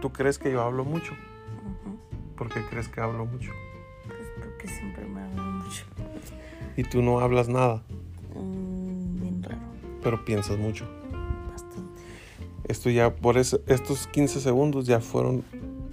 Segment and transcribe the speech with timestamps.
[0.00, 1.12] tú crees que yo hablo mucho.
[2.36, 3.50] ¿Por qué crees que hablo mucho?
[4.06, 5.84] Pues porque siempre me hablan mucho.
[6.76, 7.82] Y tú no hablas nada,
[8.34, 9.58] Mm, bien raro.
[10.02, 10.86] pero piensas mucho.
[11.50, 12.02] Bastante.
[12.68, 15.44] Esto ya, por eso, estos 15 segundos ya fueron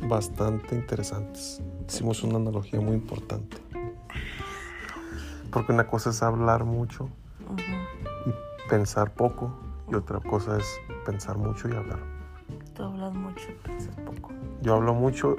[0.07, 1.61] bastante interesantes.
[1.89, 3.57] Hicimos una analogía muy importante.
[5.51, 7.09] Porque una cosa es hablar mucho
[8.25, 9.53] y pensar poco,
[9.91, 10.65] y otra cosa es
[11.05, 11.99] pensar mucho y hablar.
[12.77, 14.31] Tú hablas mucho, piensas poco.
[14.61, 15.35] Yo hablo mucho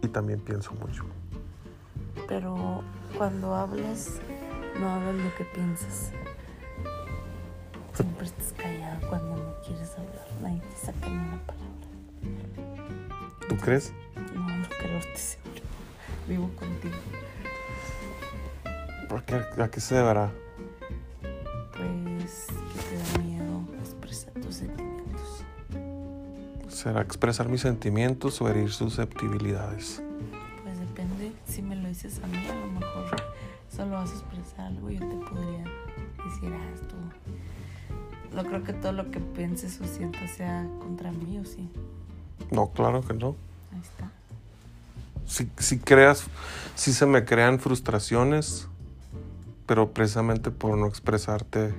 [0.00, 1.04] y también pienso mucho.
[2.28, 2.84] Pero
[3.18, 4.20] cuando hables,
[4.78, 6.12] no hablas lo que piensas.
[7.94, 10.24] Siempre estás callado cuando no quieres hablar.
[10.40, 11.66] Nadie te saca ni una palabra.
[13.48, 13.92] ¿Tú crees?
[14.32, 15.62] No, no creo, te seguro.
[16.28, 16.94] Vivo contigo.
[19.08, 19.34] ¿Por qué?
[19.60, 20.30] ¿A qué se deberá?
[21.76, 22.46] Pues
[26.86, 30.00] ¿Será expresar mis sentimientos o herir susceptibilidades?
[30.62, 31.32] Pues depende.
[31.44, 33.06] Si me lo dices a mí, a lo mejor
[33.74, 35.64] solo vas a expresar algo y yo te podría
[36.24, 36.94] decir, ah, esto.
[38.32, 41.68] No creo que todo lo que pienses o sientas sea contra mí, ¿o sí?
[42.52, 43.34] No, claro que no.
[43.72, 44.12] Ahí está.
[45.26, 46.22] Si, si creas,
[46.76, 48.68] si se me crean frustraciones,
[49.66, 51.74] pero precisamente por no expresarte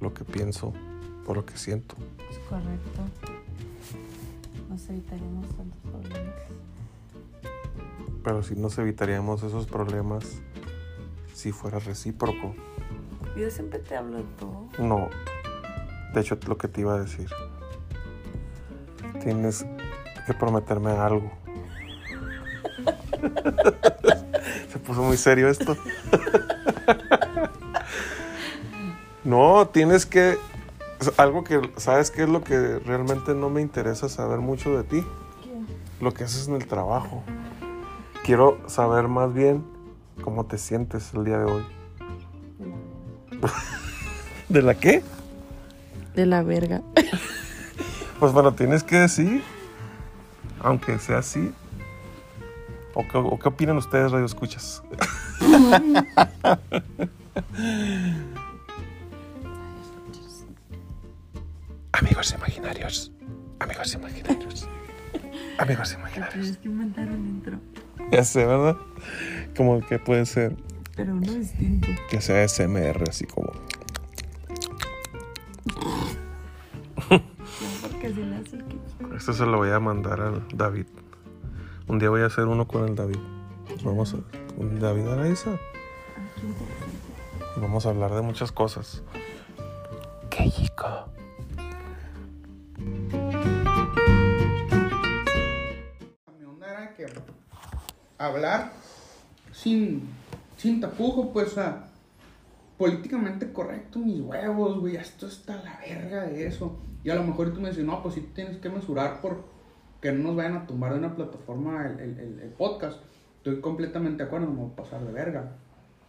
[0.00, 0.72] lo que pienso
[1.28, 1.94] o lo que siento.
[2.28, 3.33] Es correcto.
[4.74, 6.34] Nos evitaríamos tantos problemas.
[8.24, 10.42] Pero si nos evitaríamos esos problemas
[11.32, 12.56] si fuera recíproco.
[13.36, 14.68] Yo siempre te hablo de todo.
[14.80, 15.10] No.
[16.12, 17.28] De hecho, lo que te iba a decir.
[19.22, 19.64] Tienes
[20.26, 21.30] que prometerme algo.
[24.72, 25.76] Se puso muy serio esto.
[29.22, 30.36] no, tienes que...
[31.16, 35.04] Algo que, ¿sabes qué es lo que realmente no me interesa saber mucho de ti?
[36.00, 37.22] Lo que haces en el trabajo.
[38.24, 39.64] Quiero saber más bien
[40.22, 41.64] cómo te sientes el día de hoy.
[44.48, 45.02] ¿De la qué?
[46.14, 46.82] De la verga.
[48.20, 49.42] Pues bueno, tienes que decir,
[50.60, 51.52] aunque sea así.
[52.94, 54.82] ¿O qué, o qué opinan ustedes, Radio Escuchas?
[62.00, 63.12] Amigos imaginarios.
[63.60, 64.68] Amigos imaginarios.
[65.58, 66.34] Amigos imaginarios.
[66.34, 67.58] Tienes que inventar un intro.
[68.10, 68.76] Ya sé, ¿verdad?
[69.56, 70.56] Como que puede ser
[70.96, 71.88] Pero uno distinto.
[72.10, 73.52] que sea SMR, así como.
[77.10, 77.20] No,
[77.82, 79.16] porque si le hace el que.
[79.16, 80.86] Esto se lo voy a mandar al David.
[81.86, 83.18] Un día voy a hacer uno con el David.
[83.84, 84.16] Vamos a.
[84.56, 85.50] Con David Araiza.
[87.56, 89.02] Y Vamos a hablar de muchas cosas.
[90.30, 91.08] ¡Qué chico!
[92.78, 92.84] Mi
[96.44, 97.06] onda era que
[98.18, 98.72] hablar
[99.52, 100.08] sin,
[100.56, 101.86] sin tapujo, pues, sea,
[102.78, 106.78] políticamente correcto, mis huevos, güey, esto está la verga de eso.
[107.04, 109.44] Y a lo mejor tú me dices, no, pues sí tienes que mesurar por
[110.00, 112.98] que no nos vayan a tumbar de una plataforma el, el- el- el podcast.
[113.38, 115.52] Estoy completamente de acuerdo, no me voy a pasar de verga.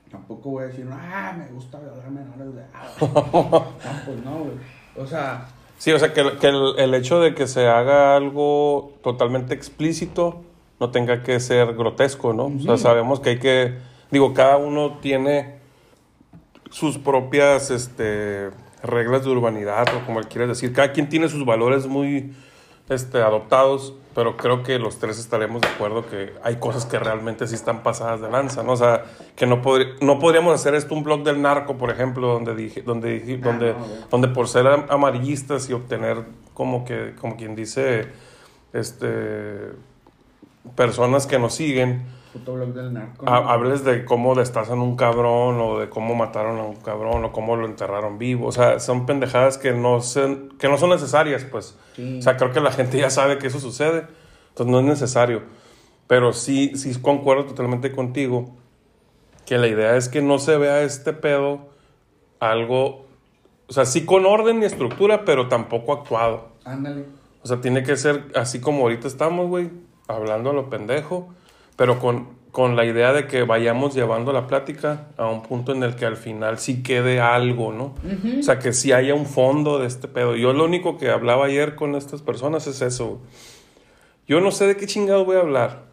[0.10, 2.70] Tampoco voy a decir, ah, me gusta violar menores de edad.
[3.02, 3.66] No,
[4.06, 4.56] pues no, güey.
[4.98, 5.46] O sea,
[5.86, 9.54] Sí, o sea, que, el- que el, el hecho de que se haga algo totalmente
[9.54, 10.42] explícito
[10.80, 12.46] no tenga que ser grotesco, ¿no?
[12.46, 13.76] O sea, sabemos que hay que.
[14.10, 15.60] Digo, cada uno tiene
[16.72, 18.50] sus propias este,
[18.82, 20.74] reglas de urbanidad, o como quieres decir.
[20.74, 22.34] Cada quien tiene sus valores muy
[22.90, 27.48] este, adoptados, pero creo que los tres estaremos de acuerdo que hay cosas que realmente
[27.48, 28.74] sí están pasadas de lanza, ¿no?
[28.74, 29.04] O sea,
[29.36, 29.62] que no,
[30.02, 33.46] no podríamos hacer esto un blog del narco, por ejemplo, donde dije, donde, dije- Ah,
[33.48, 36.24] donde, no, donde por ser am- amarillistas y obtener
[36.54, 38.08] como que, como quien dice,
[38.72, 39.72] este,
[40.76, 42.04] personas que nos siguen,
[42.40, 43.28] puto blog del narco.
[43.30, 47.56] hables de cómo destazan un cabrón o de cómo mataron a un cabrón o cómo
[47.56, 48.48] lo enterraron vivo.
[48.48, 51.78] O sea, son pendejadas que no, se- que no son necesarias, pues.
[51.96, 52.20] Sí.
[52.20, 54.06] O sea, creo que la gente ya sabe que eso sucede.
[54.50, 55.44] Entonces no es necesario.
[56.08, 58.56] Pero sí, sí concuerdo totalmente contigo
[59.46, 61.70] que la idea es que no se vea este pedo
[62.40, 63.06] algo,
[63.68, 66.50] o sea, sí con orden y estructura, pero tampoco actuado.
[66.64, 67.06] Ándale.
[67.44, 69.70] O sea, tiene que ser así como ahorita estamos, güey,
[70.08, 71.30] hablando a lo pendejo,
[71.76, 75.84] pero con, con la idea de que vayamos llevando la plática a un punto en
[75.84, 77.96] el que al final sí quede algo, ¿no?
[78.40, 80.36] O sea, que sí haya un fondo de este pedo.
[80.36, 83.20] Yo lo único que hablaba ayer con estas personas es eso.
[84.28, 85.84] Yo no sé de qué chingado voy a hablar.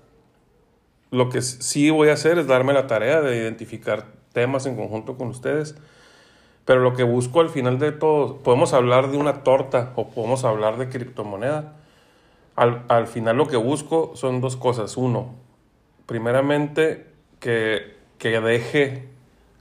[1.11, 5.17] Lo que sí voy a hacer es darme la tarea de identificar temas en conjunto
[5.17, 5.75] con ustedes.
[6.65, 10.45] Pero lo que busco al final de todo, podemos hablar de una torta o podemos
[10.45, 11.75] hablar de criptomoneda.
[12.55, 14.97] al, al final lo que busco son dos cosas.
[14.97, 15.35] Uno,
[16.07, 17.07] primeramente,
[17.41, 19.09] que, que deje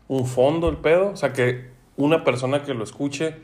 [0.08, 3.36] un fondo el pedo, o sea, que una persona que lo escuche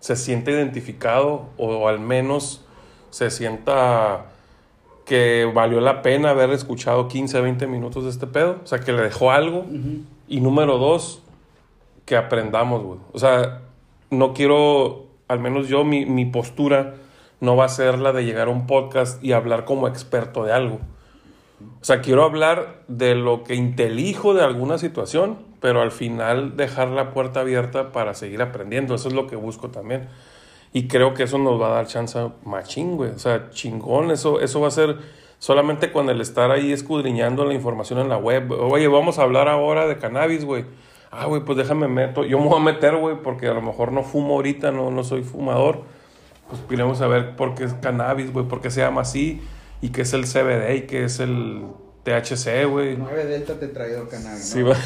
[0.00, 2.64] se sienta identificado o al menos
[3.10, 4.26] se sienta
[5.08, 8.92] que valió la pena haber escuchado 15, 20 minutos de este pedo, o sea, que
[8.92, 9.64] le dejó algo.
[10.28, 11.22] Y número dos,
[12.04, 13.00] que aprendamos, güey.
[13.12, 13.62] O sea,
[14.10, 16.96] no quiero, al menos yo, mi, mi postura
[17.40, 20.52] no va a ser la de llegar a un podcast y hablar como experto de
[20.52, 20.78] algo.
[21.80, 26.88] O sea, quiero hablar de lo que intelijo de alguna situación, pero al final dejar
[26.88, 28.94] la puerta abierta para seguir aprendiendo.
[28.94, 30.08] Eso es lo que busco también.
[30.72, 33.10] Y creo que eso nos va a dar chance machín, güey.
[33.10, 34.10] O sea, chingón.
[34.10, 34.98] Eso, eso va a ser
[35.38, 38.52] solamente con el estar ahí escudriñando la información en la web.
[38.52, 40.64] Oye, vamos a hablar ahora de cannabis, güey.
[41.10, 42.24] Ah, güey, pues déjame meto.
[42.24, 45.02] Yo me voy a meter, güey, porque a lo mejor no fumo ahorita, no, no
[45.02, 45.82] soy fumador.
[46.48, 49.42] Pues queremos saber por qué es cannabis, güey, por qué se llama así
[49.80, 51.62] y qué es el CBD y qué es el
[52.04, 52.96] THC, güey.
[52.96, 54.44] 9 delta tetraidro cannabis.
[54.48, 54.70] Sí, ¿no?
[54.70, 54.76] va.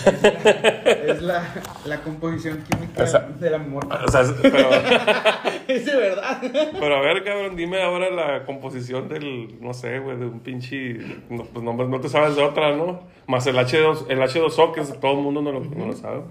[1.06, 1.54] Es la,
[1.84, 3.86] la composición química O sea, del amor.
[3.86, 4.70] O sea, pero,
[5.68, 6.42] Es de verdad.
[6.42, 10.98] pero a ver, cabrón, dime ahora la composición del, no sé, güey, de un pinche,
[11.30, 13.00] no, pues no, no te sabes de otra, ¿no?
[13.26, 16.22] Más el H2, el H2O, que todo el mundo no lo, no lo sabe.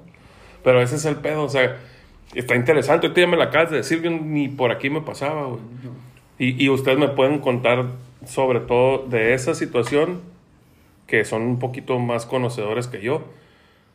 [0.64, 1.78] Pero ese es el pedo, o sea,
[2.36, 3.08] está interesante.
[3.08, 5.62] Ahorita ya me la acabas de decir, yo ni por aquí me pasaba, güey.
[6.38, 7.86] Y, y ustedes me pueden contar
[8.26, 10.22] sobre todo de esa situación,
[11.08, 13.24] que son un poquito más conocedores que yo.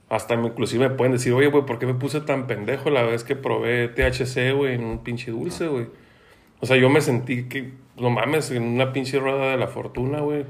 [0.08, 3.24] Hasta inclusive me pueden decir, oye, güey, ¿por qué me puse tan pendejo la vez
[3.24, 5.86] que probé THC, güey, en un pinche dulce, güey?
[6.60, 10.20] O sea, yo me sentí que, no mames, en una pinche rueda de la fortuna,
[10.20, 10.44] güey.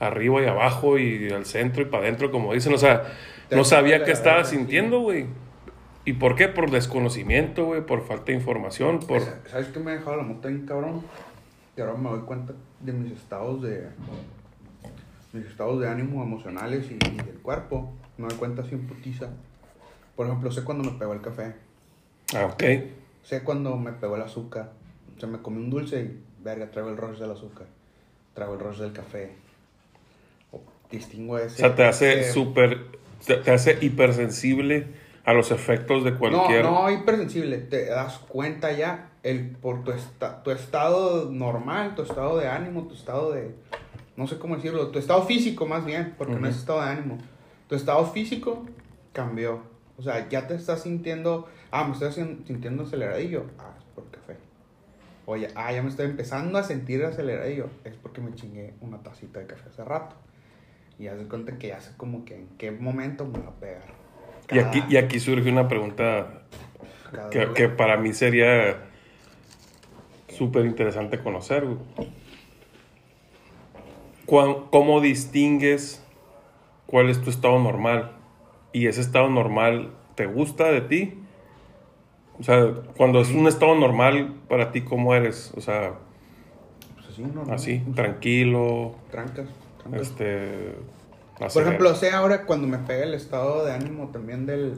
[0.00, 2.72] Arriba y abajo y al centro y para adentro, como dicen.
[2.72, 3.12] O sea,
[3.50, 5.26] no sabía qué estaba sintiendo, güey.
[6.04, 6.48] ¿Y por qué?
[6.48, 9.20] Por desconocimiento, güey, por falta de información, por...
[9.46, 11.02] ¿Sabes qué me ha dejado la bien cabrón?
[11.74, 13.88] Que ahora me doy cuenta de mis estados de.
[15.32, 17.92] mis estados de ánimo emocionales y, y del cuerpo.
[18.16, 19.28] Me doy cuenta en putiza.
[20.16, 21.54] Por ejemplo, sé cuando me pegó el café.
[22.34, 22.62] Ah, ok.
[23.22, 24.72] Sé cuando me pegó el azúcar.
[25.16, 27.66] O sea, me comí un dulce y, verga, traigo el rush del azúcar.
[28.34, 29.32] Traigo el rush del café.
[30.50, 30.60] O
[30.90, 31.54] distingo ese.
[31.54, 32.98] O sea, te hace súper...
[33.24, 34.86] Te, te hace hipersensible
[35.24, 36.64] a los efectos de cualquier...
[36.64, 37.58] No, no hipersensible.
[37.58, 42.84] Te das cuenta ya el, por tu, esta- tu estado normal, tu estado de ánimo,
[42.84, 43.54] tu estado de.
[44.16, 44.88] No sé cómo decirlo.
[44.88, 47.18] Tu estado físico, más bien, porque no es estado de ánimo.
[47.68, 48.64] Tu estado físico
[49.12, 49.62] cambió.
[49.96, 51.48] O sea, ya te estás sintiendo.
[51.70, 53.44] Ah, me estoy sintiendo aceleradillo.
[53.58, 54.36] Ah, es por café.
[55.26, 57.68] Oye, ah, ya me estoy empezando a sentir aceleradillo.
[57.84, 60.16] Es porque me chingué una tacita de café hace rato.
[60.98, 63.54] Y haz de cuenta que ya sé como que en qué momento me va a
[63.60, 63.82] pegar.
[64.50, 66.42] Y aquí, y aquí surge una pregunta
[67.30, 68.87] que, que para mí sería
[70.38, 71.66] súper interesante conocer.
[74.26, 76.02] ¿Cómo distingues
[76.86, 78.12] cuál es tu estado normal?
[78.72, 81.14] ¿Y ese estado normal te gusta de ti?
[82.38, 85.52] O sea, cuando es un estado normal para ti, ¿cómo eres?
[85.56, 85.94] O sea,
[86.94, 87.54] Pues así, normal.
[87.54, 89.48] así, tranquilo, Trancas.
[89.82, 90.02] trancas.
[90.02, 90.76] este...
[91.38, 94.74] Por ejemplo, sé ahora cuando me pega el estado de ánimo también del,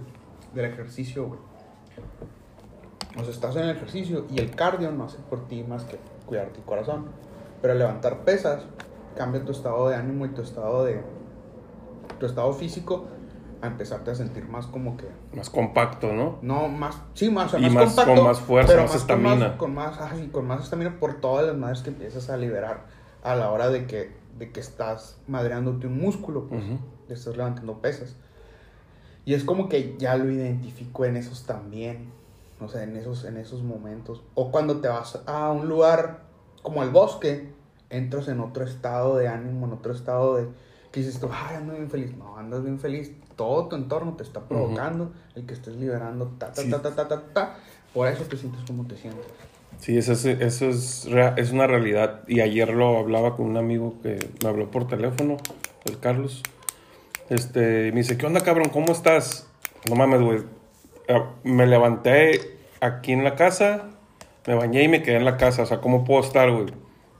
[0.54, 1.40] del ejercicio, güey.
[3.18, 5.98] O sea, estás en el ejercicio y el cardio no hace por ti más que
[6.26, 7.06] cuidar tu corazón.
[7.60, 8.62] Pero levantar pesas
[9.16, 11.02] cambia tu estado de ánimo y tu estado de.
[12.18, 13.06] tu estado físico
[13.62, 15.06] a empezarte a sentir más como que.
[15.34, 16.38] más compacto, ¿no?
[16.42, 17.02] No, más.
[17.14, 18.14] Sí, más, o sea, Y más, más- compacto.
[18.14, 19.58] con más fuerza, pero más con estamina.
[19.58, 22.86] Con más, ah, sí, con más estamina por todas las madres que empiezas a liberar
[23.22, 26.64] a la hora de que, de que estás madreándote un músculo, pues.
[26.64, 26.78] Ujú.
[27.08, 28.16] Le estás levantando pesas.
[29.26, 32.12] Y es como que ya lo identifico en esos también.
[32.60, 34.22] O sea, en esos, en esos momentos.
[34.34, 36.24] O cuando te vas a un lugar
[36.62, 37.52] como el bosque,
[37.88, 40.48] entras en otro estado de ánimo, en otro estado de...
[40.92, 42.16] Que dices tú, ay, ando bien feliz.
[42.16, 43.12] No, andas bien feliz.
[43.36, 46.70] Todo tu entorno te está provocando el que estés liberando ta, ta, Sí.
[46.70, 47.56] ta, ta, ta, ta, ta.
[47.94, 49.24] Por eso te sientes como te sientes.
[49.78, 52.22] Sí, eso es, eso es, es una realidad.
[52.28, 55.36] Y ayer lo hablaba con un amigo que me habló por teléfono,
[55.86, 56.42] el Carlos.
[57.30, 58.68] Este, me dice, ¿qué onda, cabrón?
[58.70, 59.46] ¿Cómo estás?
[59.88, 60.40] No mames, güey.
[61.12, 62.40] Ah, Me levanté
[62.80, 63.84] aquí en la casa,
[64.46, 65.62] me bañé y me quedé en la casa.
[65.62, 66.66] O sea, ¿cómo puedo estar, güey?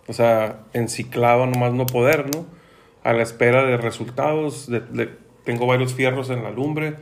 [0.08, 2.46] O sea, enciclado nomás no poder, ¿no?
[3.04, 4.68] A la espera de resultados.
[4.68, 5.08] de-
[5.44, 6.94] tengo varios fierros en la lumbre,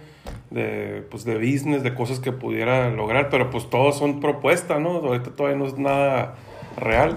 [0.51, 4.91] de, pues, de business, de cosas que pudiera lograr, pero pues todos son propuestas, ¿no?
[4.91, 6.37] Ahorita todavía no es nada
[6.77, 7.17] real.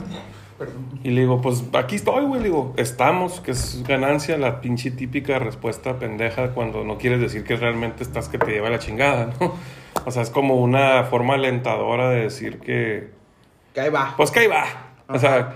[0.61, 0.99] Perdón.
[1.03, 2.39] Y le digo, pues aquí estoy, güey.
[2.39, 7.43] Le digo, estamos, que es ganancia, la pinche típica respuesta pendeja cuando no quieres decir
[7.43, 9.55] que realmente estás que te lleva la chingada, ¿no?
[10.05, 13.09] O sea, es como una forma alentadora de decir que,
[13.73, 14.13] Que ahí va.
[14.17, 14.65] pues que ahí va.
[15.07, 15.55] O sea,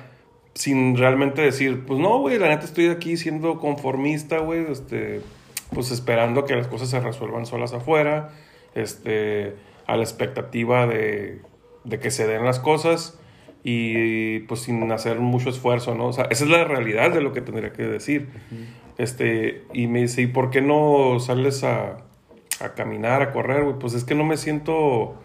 [0.55, 5.21] sin realmente decir, pues no, güey, la neta estoy aquí siendo conformista, güey, este,
[5.71, 8.31] pues esperando que las cosas se resuelvan solas afuera,
[8.73, 11.41] este, a la expectativa de,
[11.83, 13.19] de que se den las cosas
[13.67, 16.05] y pues sin hacer mucho esfuerzo, ¿no?
[16.05, 18.29] O sea, esa es la realidad de lo que tendría que decir.
[18.99, 21.97] Este, y me dice, ¿y por qué no sales a,
[22.59, 23.79] a caminar, a correr, güey?
[23.79, 25.15] Pues es que no me siento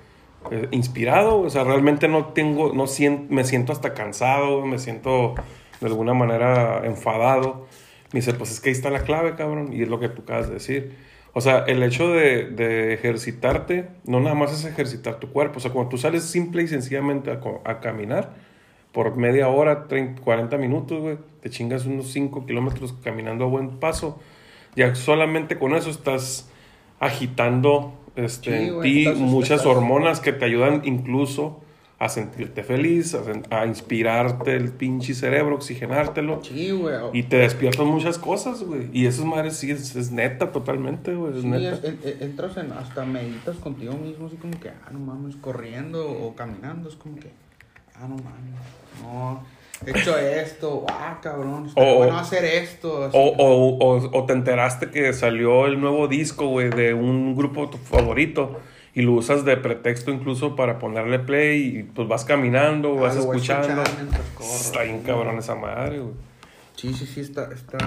[0.51, 5.35] eh, inspirado, o sea, realmente no tengo, no siento, me siento hasta cansado, me siento
[5.83, 7.67] de alguna manera enfadado.
[8.15, 10.23] Me dice, pues es que ahí está la clave, cabrón, y es lo que tú
[10.23, 10.97] acabas de decir.
[11.33, 15.61] O sea, el hecho de, de ejercitarte, no nada más es ejercitar tu cuerpo, o
[15.61, 17.31] sea, cuando tú sales simple y sencillamente
[17.65, 18.35] a, caminar,
[18.93, 23.79] por media hora, 30, 40 minutos, güey, te chingas unos 5 kilómetros caminando a buen
[23.79, 24.19] paso,
[24.75, 26.51] ya solamente con eso estás
[26.99, 31.61] agitando este, Sí, en ti muchas hormonas que te ayudan incluso
[32.01, 33.15] a sentirte feliz,
[33.51, 36.41] a, inspirarte el pinche cerebro, oxigenártelo.
[36.43, 36.97] Sí, güey.
[37.13, 38.89] Y te despiertan muchas cosas, güey.
[38.95, 41.37] Y esas madres sí es, es neta totalmente, güey.
[41.37, 41.75] Es Sí, neta.
[41.77, 45.37] es- en- en- entras en, hasta meditas contigo mismo, así como que, ah, no mames,
[45.37, 47.29] corriendo o caminando, es como que,
[47.97, 48.61] ah, no mames,
[49.03, 49.45] no,
[49.87, 53.11] he hecho esto, ah, cabrón, O- bueno hacer esto.
[53.13, 57.71] O, o, o, o te enteraste que salió el nuevo disco, güey, de un grupo
[57.77, 58.59] favorito
[58.95, 63.17] y lo usas de pretexto incluso para ponerle play y pues vas caminando, Ah, vas
[63.17, 63.83] escuchando.
[64.35, 64.51] corro.
[64.51, 66.15] Está bien cabrón esa madre, güey.
[66.77, 67.79] Sí, sí, sí, está, está.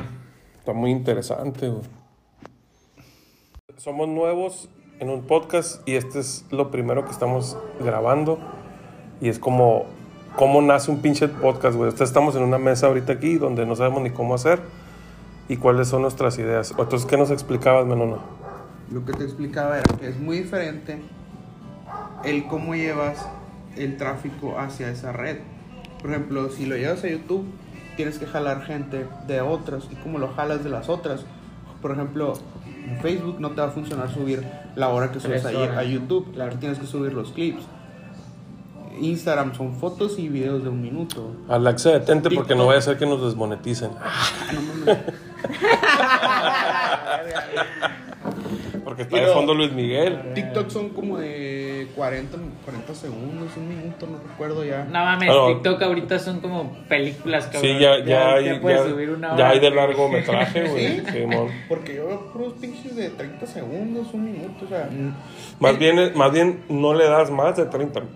[0.60, 1.84] Está muy interesante, güey.
[3.78, 4.70] Somos nuevos
[5.00, 8.40] en un podcast y este es lo primero que estamos grabando.
[9.20, 9.86] Y es como,
[10.36, 11.92] cómo nace un pinche podcast, güey.
[12.00, 14.60] Estamos en una mesa ahorita aquí donde no sabemos ni cómo hacer
[15.50, 16.72] y cuáles son nuestras ideas.
[16.78, 18.18] Entonces, ¿qué nos explicabas, Menona?
[18.94, 21.02] Lo que te explicaba era que es muy diferente
[22.24, 23.28] el cómo llevas
[23.76, 25.40] el tráfico hacia esa red.
[26.00, 27.44] Por ejemplo, si lo llevas a YouTube,
[27.98, 29.86] tienes que jalar gente de otras.
[29.92, 31.26] ¿Y cómo lo jalas de las otras?
[31.82, 32.34] Por ejemplo,
[32.88, 36.32] en Facebook no te va a funcionar subir la hora que subes a, a YouTube.
[36.32, 36.52] Claro.
[36.52, 37.64] Aquí tienes que subir los clips.
[39.02, 41.32] Instagram son fotos y videos de un minuto.
[41.50, 42.68] Alexa, detente porque no TikTok.
[42.68, 43.90] vaya a ser que nos desmoneticen.
[44.00, 44.28] Ah,
[44.86, 44.94] no.
[48.96, 50.34] Porque está de Pero- fondo Luis Miguel.
[50.36, 54.84] TikTok son como de 40, 40 segundos, un minuto, no recuerdo ya.
[54.86, 55.30] No mames.
[55.48, 57.62] TikTok ahorita son como películas, cabrón.
[57.64, 61.00] Sí, ya, ya, hay, ya, subir una ya hay de largometraje, güey.
[61.00, 61.04] ¿Sí?
[61.68, 64.88] Porque yo veo puros pinches de 30 segundos, un minuto, o sea.
[65.60, 68.02] Más bien, más bien no le das más de 30.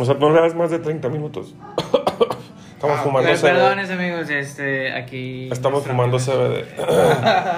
[0.00, 1.56] O sea, no le das más de 30 minutos.
[2.74, 3.42] Estamos Ah, fumando Pero CBD.
[3.48, 5.48] perdones, amigos, este, aquí...
[5.50, 6.64] Estamos fumando CBD.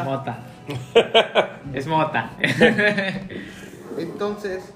[0.06, 0.38] Mota.
[1.74, 2.30] es mota.
[3.98, 4.72] Entonces,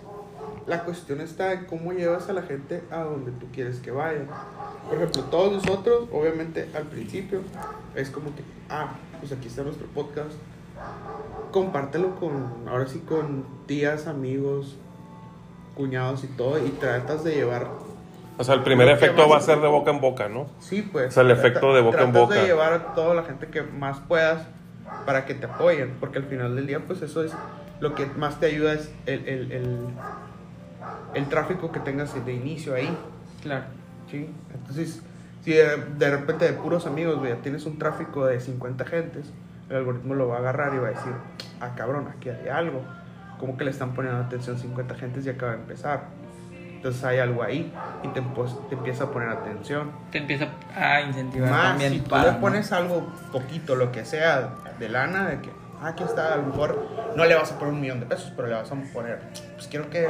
[0.66, 4.26] la cuestión está en cómo llevas a la gente a donde tú quieres que vayan.
[4.88, 7.40] Por ejemplo, todos nosotros, obviamente, al principio,
[7.94, 10.32] es como que, ah, pues aquí está nuestro podcast.
[11.52, 14.76] Compártelo con, ahora sí, con tías, amigos,
[15.76, 17.68] cuñados y todo, y tratas de llevar
[18.38, 20.46] O sea, el primer efecto va a ser de boca en boca, ¿no?
[20.60, 21.08] Sí, pues.
[21.08, 22.40] O sea, el efecto de boca en tratas boca.
[22.40, 24.46] de llevar a toda la gente que más puedas
[25.06, 27.32] para que te apoyen, porque al final del día, pues eso es
[27.80, 29.78] lo que más te ayuda es el, el, el,
[31.14, 32.96] el tráfico que tengas de inicio ahí,
[33.42, 33.64] claro.
[34.10, 34.30] ¿sí?
[34.52, 35.02] Entonces,
[35.42, 39.32] si de, de repente de puros amigos, güey, tienes un tráfico de 50 gentes,
[39.68, 41.12] el algoritmo lo va a agarrar y va a decir,
[41.60, 42.82] ah, cabrón, aquí hay algo.
[43.38, 46.04] Como que le están poniendo atención 50 gentes y acaba de empezar.
[46.76, 47.72] Entonces hay algo ahí
[48.02, 49.90] y te, pues, te empieza a poner atención.
[50.10, 52.40] Te empieza a incentivar Más, también si tú para, le ¿no?
[52.40, 55.50] pones algo poquito, lo que sea, de lana, de que,
[55.80, 58.32] ah, aquí está, a lo mejor no le vas a poner un millón de pesos,
[58.36, 59.18] pero le vas a poner,
[59.54, 60.06] pues quiero que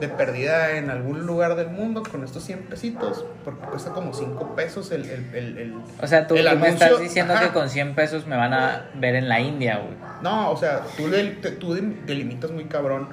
[0.00, 4.54] de perdida en algún lugar del mundo con estos 100 pesitos, porque cuesta como 5
[4.56, 5.04] pesos el...
[5.08, 7.46] el, el, el- O sea, tú, el tú me estás diciendo ajá.
[7.46, 9.94] que con 100 pesos me van a ver en la India, güey.
[10.22, 13.08] No, o sea, tú, del- te- tú de- delimitas muy cabrón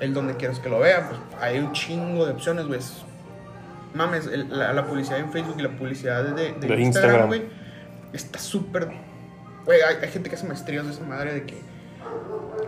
[0.00, 2.80] el donde quieres que lo vean, pues hay un chingo de opciones, güey.
[3.94, 6.80] Mames, el- la, la publicidad en Facebook y la publicidad de, de.
[6.82, 7.44] Instagram, güey,
[8.12, 8.88] está súper...
[9.66, 11.60] Güey, hay, hay gente que hace maestrías de esa madre de que...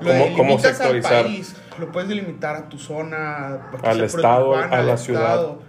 [0.00, 1.24] Lo ¿Cómo- cómo delimitas al sectorizar?
[1.24, 5.22] país, lo puedes delimitar a tu zona, porque Al estado, urbana, a la ciudad.
[5.22, 5.62] estado,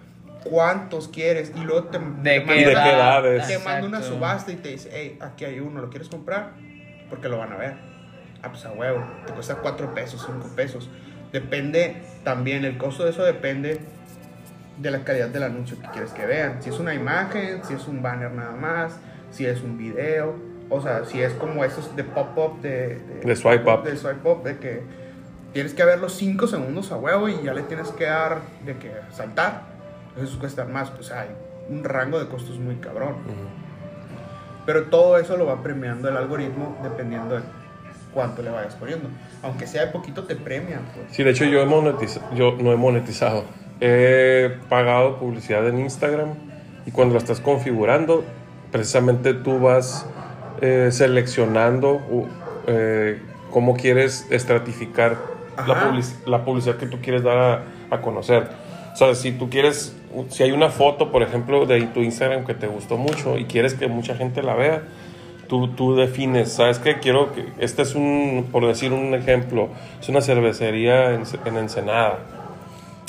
[0.44, 2.06] cuántos quieres, y luego te, De
[2.40, 3.48] te qué ¿Y de manda- edades?
[3.48, 6.52] te manda una subasta y te dice, hey, aquí hay uno, ¿lo quieres comprar?
[7.10, 7.74] Porque lo van a ver.
[8.44, 10.90] Ah, pues a huevo, te cuesta 4 pesos, 5 pesos.
[11.32, 13.80] Depende también, el costo de eso depende
[14.78, 16.62] de la calidad del anuncio que quieres que vean.
[16.62, 19.00] Si es una imagen, si es un banner nada más,
[19.32, 20.36] si es un video,
[20.70, 23.84] o sea, si es como esos de pop-up, de, De swipe up.
[23.84, 24.84] De swipe up, de que
[25.54, 28.92] tienes que verlos 5 segundos a huevo y ya le tienes que dar de que
[29.12, 29.64] saltar.
[30.18, 31.30] Esos cuestan más, pues hay
[31.70, 33.16] un rango de costos muy cabrón.
[34.66, 37.42] Pero todo eso lo va premiando el algoritmo dependiendo de
[38.14, 39.10] cuánto le vayas poniendo.
[39.42, 40.82] Aunque sea de poquito, te premian.
[40.94, 41.08] Pues.
[41.16, 43.46] Sí, de hecho yo, he monetiza- yo no he monetizado.
[43.82, 46.34] He pagado publicidad en Instagram
[46.86, 48.24] y cuando la estás configurando,
[48.72, 50.06] precisamente tú vas
[50.62, 52.02] eh, seleccionando
[52.68, 53.20] eh,
[53.52, 55.18] cómo quieres estratificar
[55.68, 55.92] la, Ajá.
[55.92, 57.64] publici- la publicidad que tú quieres dar a,
[57.96, 58.48] a conocer.
[58.94, 59.96] O sea, si tú quieres,
[60.30, 63.74] si hay una foto, por ejemplo, de tu Instagram que te gustó mucho y quieres
[63.74, 64.84] que mucha gente la vea,
[65.48, 67.00] tú, tú defines, ¿sabes qué?
[67.00, 69.70] Quiero que, este es un, por decir un ejemplo,
[70.02, 72.20] es una cervecería en, en Ensenada.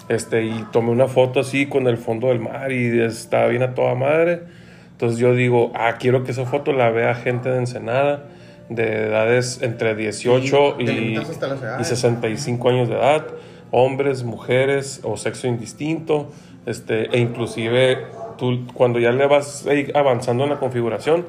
[0.09, 3.75] Este, y tomé una foto así con el fondo del mar y está bien a
[3.75, 4.43] toda madre.
[5.01, 8.25] Entonces yo digo, ah, quiero que esa foto la vea gente de Ensenada
[8.69, 11.19] de edades entre 18 Y y,
[11.81, 13.27] y 65 años de edad,
[13.71, 16.31] hombres, mujeres o sexo indistinto,
[16.67, 21.25] este, e inclusive tú cuando ya le vas ahí avanzando en la configuración,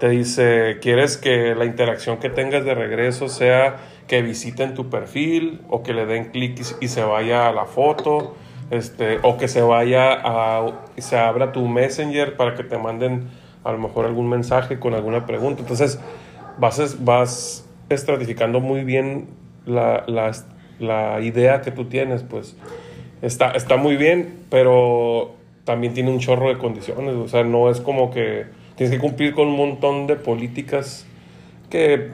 [0.00, 3.76] te dice, ¿quieres que la interacción que tengas de regreso sea
[4.08, 7.66] que visiten tu perfil o que le den clic y, y se vaya a la
[7.66, 8.34] foto?
[8.72, 13.28] Este, o que se vaya a, se abra tu messenger para que te manden
[13.64, 15.60] a lo mejor algún mensaje con alguna pregunta.
[15.60, 16.00] Entonces,
[16.56, 19.26] vas, vas estratificando muy bien
[19.66, 20.32] la, la,
[20.78, 22.56] la idea que tú tienes, pues
[23.20, 25.32] está, está muy bien, pero
[25.64, 29.34] también tiene un chorro de condiciones, o sea, no es como que tienes que cumplir
[29.34, 31.06] con un montón de políticas
[31.68, 32.10] que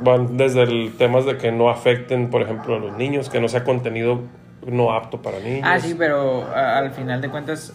[0.00, 3.48] van desde el temas de que no afecten, por ejemplo, a los niños, que no
[3.48, 4.20] sea contenido
[4.66, 5.62] no apto para niños.
[5.64, 7.72] Ah, sí, pero a- al final de cuentas,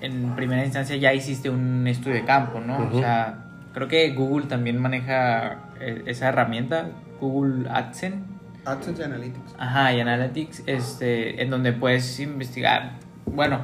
[0.00, 2.88] en primera instancia ya hiciste un estudio de campo, ¿no?
[2.88, 3.38] O sea,
[3.72, 6.88] creo que Google también maneja eh, esa herramienta,
[7.20, 8.18] Google AdSense.
[8.64, 9.54] AdSense y Analytics.
[9.58, 12.92] Ajá, y Analytics, este, en donde puedes investigar,
[13.26, 13.60] bueno,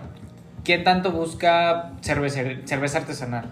[0.64, 3.46] ¿qué tanto busca cerveza, cerveza artesanal?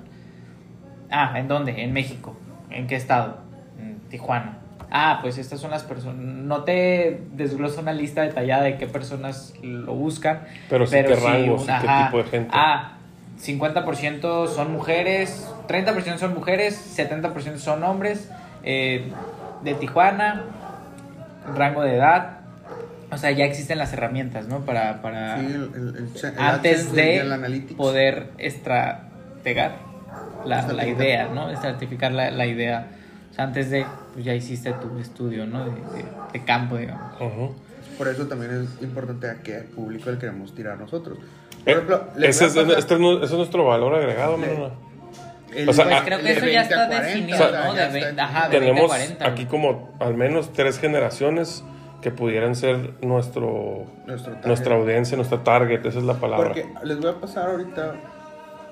[1.11, 1.83] Ah, ¿en dónde?
[1.83, 2.37] En México.
[2.71, 3.39] ¿En qué estado?
[3.79, 4.59] En Tijuana.
[4.91, 6.17] Ah, pues estas son las personas.
[6.17, 10.41] No te desglosa una lista detallada de qué personas lo buscan.
[10.69, 11.73] Pero sí qué rangos y qué
[12.05, 12.51] tipo de gente.
[12.53, 12.95] Ah,
[13.41, 18.31] 50% son mujeres, 30% son mujeres, 70% son hombres.
[18.65, 19.11] eh,
[19.63, 20.45] de Tijuana,
[21.57, 22.41] rango de edad.
[23.11, 24.61] O sea, ya existen las herramientas, ¿no?
[24.61, 27.21] Para, para Sí, el, el- el- el antes de
[27.77, 29.77] poder estrategar
[30.45, 31.51] la, la idea, ¿no?
[31.51, 32.87] Estratificar la, la idea.
[33.39, 35.65] Sea, antes de, pues ya hiciste tu estudio, ¿no?
[35.65, 37.15] De, de- de campo, digamos.
[37.21, 37.55] Ujú.
[37.97, 41.19] Por eso también es importante a qué público le queremos tirar nosotros.
[41.19, 44.37] Por Eh, ejemplo, les ese, voy a es, pasar este ese es nuestro valor agregado,
[44.39, 44.71] Le-
[45.63, 47.75] el- o sea, Pues creo que eso ya 20 está 40, definido, o sea, ¿no?
[47.75, 48.49] De está ve- ajá, de definido.
[48.49, 49.27] 20 a Tenemos 40.
[49.29, 51.65] aquí como al menos tres generaciones
[52.03, 54.47] que pudieran ser nuestro, Nuestro target.
[54.49, 56.49] nuestra audiencia, nuestra target, esa es la palabra.
[56.49, 57.95] Porque les voy a pasar ahorita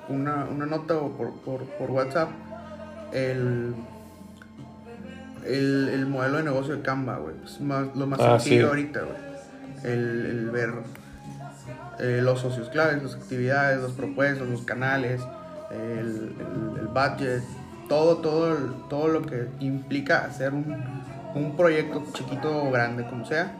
[0.08, 2.28] una, una nota por, por, por WhatsApp.
[3.12, 3.74] El,
[5.48, 7.34] el, el modelo de negocio de Canva, güey.
[7.44, 8.68] Es más, lo más Ah, sencillo sí.
[8.68, 9.16] ahorita, güey.
[9.84, 10.70] El, el ver
[11.98, 15.22] eh, los socios claves, las actividades, las propuestas, los canales,
[15.70, 16.34] el,
[16.80, 17.42] el, budget,
[17.88, 18.54] todo, todo,
[18.88, 20.64] todo lo que implica hacer un,
[21.34, 23.52] un proyecto chiquito o grande, como sea.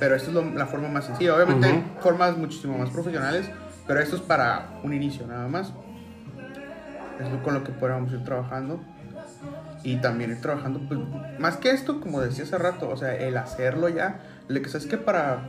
[0.00, 1.34] Pero esta es lo- la forma más sencilla.
[1.34, 3.48] Obviamente hay formas muchísimo más profesionales,
[3.86, 5.72] pero esto es para un inicio nada más.
[7.20, 8.80] Es lo con lo que podríamos ir trabajando.
[9.84, 10.98] Y también ir trabajando, pues,
[11.38, 14.20] más que esto, como decía hace rato, o sea, el hacerlo ya.
[14.48, 15.40] Le que sabes que para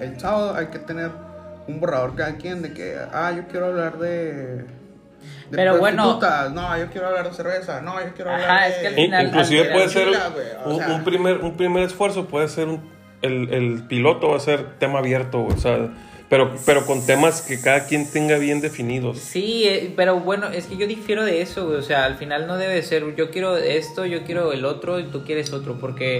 [0.00, 1.10] el sábado hay que tener
[1.68, 4.56] un borrador cada quien de que, ah, yo quiero hablar de.
[4.64, 4.64] de
[5.50, 6.18] Pero bueno-
[6.52, 8.70] no, yo quiero hablar de cerveza, no, yo quiero hablar Ajá, de.
[8.70, 10.88] es que al In- final- inclusive al puede ser Chila, güey, o un, sea.
[10.94, 12.80] un primer, un primer esfuerzo, puede ser un,
[13.22, 15.90] el, el piloto va a ser tema abierto, güey, o sea,
[16.28, 19.18] pero, pero con temas que cada quien tenga bien definidos.
[19.18, 21.78] Sí, eh, pero bueno, es que yo difiero de eso, güey.
[21.78, 25.04] O sea, al final no debe ser yo quiero esto, yo quiero el otro y
[25.04, 26.18] tú quieres otro, porque.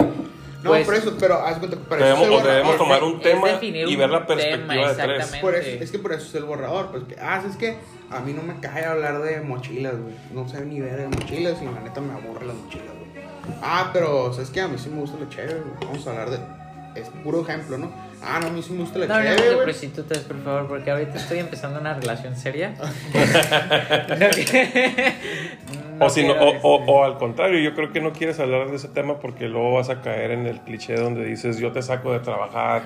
[0.63, 2.53] No, pues, por eso, pero haz cuenta que para eso es Debemos, el borrador.
[2.53, 5.35] debemos tomar un tema y ver la tema, perspectiva de tres.
[5.39, 7.77] Por eso, es que por eso es el borrador, pues que, ah, es que
[8.09, 10.15] a mí no me cae hablar de mochilas, güey.
[10.33, 13.25] No sé ni ver de mochilas y la neta me aburre las mochilas, güey.
[13.61, 14.61] Ah, pero, ¿sabes qué?
[14.61, 15.73] A mí sí me gusta la chévere, güey.
[15.85, 16.39] Vamos a hablar de.
[16.99, 18.06] Es puro ejemplo, ¿no?
[18.23, 19.63] Ah, no, a mí sí me gusta la No chévere, de güey.
[19.65, 22.73] prostitutas, por favor, porque ahorita estoy empezando una relación seria.
[22.77, 25.13] No que-
[25.97, 28.69] no o, si no, o, o- o al contrario, yo creo que no quieres hablar
[28.69, 31.81] de ese tema porque luego vas a caer en el cliché donde dices yo te
[31.81, 32.83] saco de trabajar,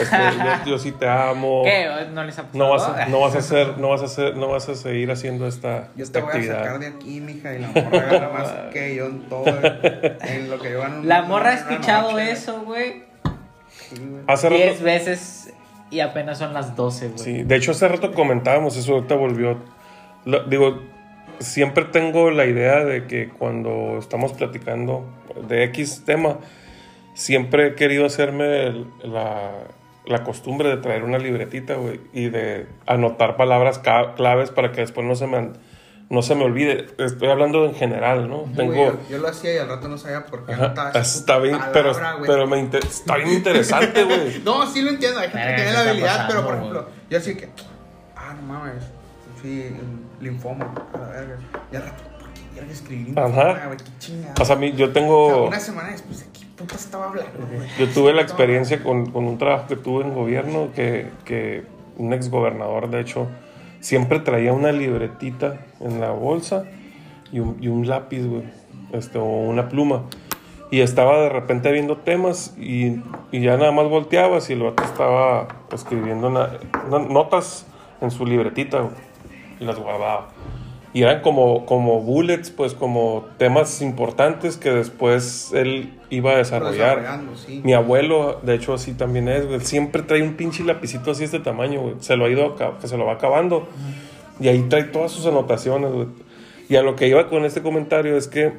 [0.00, 0.16] este,
[0.66, 1.62] yo, yo sí te amo.
[1.64, 1.88] ¿Qué?
[2.12, 2.58] ¿No les ha pasado?
[2.64, 5.10] No vas, a, no vas a hacer, no vas a hacer, no vas a seguir
[5.10, 6.58] haciendo esta, Yo esta te voy a actividad.
[6.64, 9.44] sacar de aquí, mija, y la morra gana más que yo en todo.
[9.46, 11.02] En lo que yo gano.
[11.04, 13.07] La morra ha escuchado noche, eso, güey.
[14.26, 15.54] Hace Diez rato, veces
[15.90, 17.18] y apenas son las 12, güey.
[17.18, 19.56] Sí, de hecho hace rato comentábamos eso, ahorita volvió.
[20.24, 20.80] Lo- digo,
[21.38, 25.04] siempre tengo la idea de que cuando estamos platicando
[25.48, 26.38] de X tema,
[27.14, 29.52] siempre he querido hacerme el- la,
[30.06, 33.78] la costumbre de traer una libretita, güey, y de anotar palabras
[34.16, 35.50] claves para que después no se me,
[36.10, 36.86] no se me olvide.
[36.98, 38.44] Estoy hablando en general, ¿no?
[38.56, 38.74] Tengo...
[38.74, 41.58] Yo, yo lo hacía y al rato no sabía por qué Ajá, esa está bien,
[41.72, 42.26] pero, güey.
[42.26, 44.40] pero me inter- está bien interesante, güey.
[44.44, 46.70] No, sí lo entiendo, hay gente que tiene ¿qué la habilidad, pasando, pero por güey?
[46.70, 47.48] ejemplo, yo así que,
[48.16, 48.84] ah, no mames,
[49.42, 49.70] sí,
[50.20, 51.36] linfoma, a la verga.
[51.72, 53.66] Y al rato, ¿por qué verga escribí linfoma, Ajá.
[53.66, 53.78] güey?
[53.78, 54.34] Qué chingada.
[54.40, 55.46] O sea, a mí, yo O sea, tengo...
[55.46, 57.68] una semana después, ¿de qué puta estaba hablando, güey?
[57.78, 61.64] Yo tuve la experiencia con, con un trabajo que tuve en gobierno que, que
[61.98, 63.28] un ex gobernador, de hecho,
[63.80, 66.64] siempre traía una libretita en la bolsa
[67.32, 68.44] y un, lápiz, güey,
[68.92, 70.02] este, o una pluma.
[70.70, 73.00] Y estaba de repente viendo temas y,
[73.32, 76.30] ya nada más volteabas y el vato estaba escribiendo
[77.08, 77.66] notas
[78.00, 78.88] en su libretita
[79.60, 80.28] y las guardaba.
[80.98, 87.20] Y eran como, como bullets, pues como temas importantes que después él iba a desarrollar.
[87.36, 87.60] Sí.
[87.62, 89.60] Mi abuelo, de hecho, así también es, güey.
[89.60, 91.94] Siempre trae un pinche lapicito así de este tamaño, güey.
[92.00, 93.68] Se lo ha ido, que se lo va acabando.
[94.40, 96.08] Y ahí trae todas sus anotaciones, güey.
[96.68, 98.54] Y a lo que iba con este comentario es que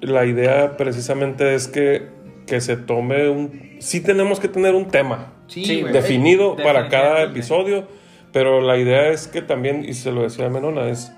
[0.00, 2.08] la idea precisamente es que,
[2.48, 3.76] que se tome un...
[3.78, 5.92] Sí tenemos que tener un tema Sí, güey.
[5.92, 7.86] definido para cada episodio,
[8.32, 11.12] pero la idea es que también, y se lo decía a Menona, es...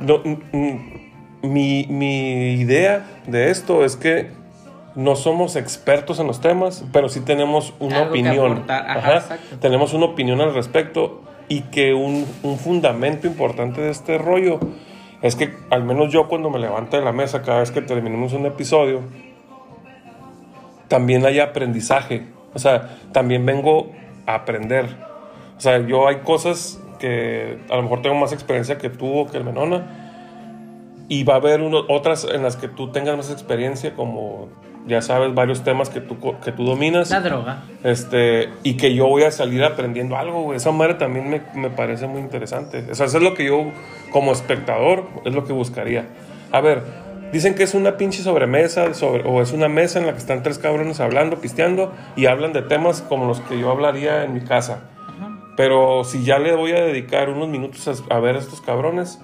[0.00, 0.20] no,
[1.42, 4.30] mi, mi idea de esto es que
[4.94, 8.64] no somos expertos en los temas, pero sí tenemos una Algo opinión.
[8.68, 9.38] ajá, Ajá.
[9.60, 14.58] Tenemos una opinión al respecto y que un, un fundamento importante de este rollo
[15.22, 18.32] es que al menos yo cuando me levanto de la mesa cada vez que terminemos
[18.32, 19.02] un episodio,
[20.88, 22.26] también hay aprendizaje.
[22.54, 23.90] O sea, también vengo
[24.26, 24.86] a aprender.
[25.56, 29.26] O sea, yo hay cosas que a lo mejor tengo más experiencia que tú o
[29.30, 29.86] que el Menona.
[31.08, 34.48] Y va a haber uno- otras en las que tú tengas más experiencia, como
[34.86, 37.10] ya sabes, varios temas que tú, que tú dominas.
[37.10, 37.62] La droga.
[37.82, 40.56] Este, y que yo voy a salir aprendiendo algo, güey.
[40.58, 42.84] Esa madre también me, me parece muy interesante.
[42.90, 43.72] O sea, eso es lo que yo,
[44.12, 46.06] como espectador, es lo que buscaría.
[46.52, 46.82] A ver,
[47.32, 50.42] dicen que es una pinche sobremesa, sobre, o es una mesa en la que están
[50.42, 54.40] tres cabrones hablando, pisteando, y hablan de temas como los que yo hablaría en mi
[54.40, 54.84] casa.
[55.58, 59.20] Pero si ya le voy a dedicar unos minutos a, a ver a estos cabrones,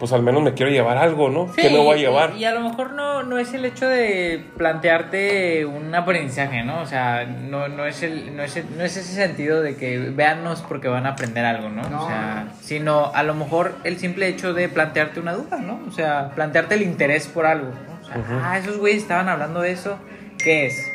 [0.00, 1.52] pues al menos me quiero llevar algo, ¿no?
[1.52, 2.32] ¿Qué me voy a llevar?
[2.36, 6.80] Y, a lo mejor no, no es el hecho de plantearte un aprendizaje, ¿no?
[6.80, 9.98] O sea, no, no, es el, no, es el- no es ese sentido de que
[10.00, 11.88] véannos porque van a aprender algo, ¿no?
[11.88, 12.02] No.
[12.02, 15.78] O sea, sino a lo mejor el simple hecho de plantearte una duda, ¿no?
[15.86, 18.00] O sea, plantearte el interés por algo, ¿no?
[18.02, 19.96] O sea, ah, esos güeyes estaban hablando de eso,
[20.42, 20.92] ¿qué es?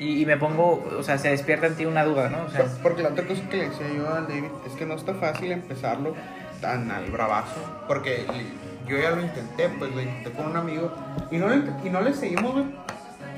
[0.00, 2.44] Y, y me pongo, o sea, se despierta en ti una duda, ¿no?
[2.44, 4.94] O sea, Porque la otra cosa que le decía yo al David es que no
[4.94, 6.14] está fácil empezarlo
[6.60, 7.60] tan al bravazo.
[7.88, 8.24] Porque
[8.86, 10.92] yo ya lo intenté, pues lo intenté con un amigo.
[11.32, 12.64] Y no, le- y no le seguimos, güey.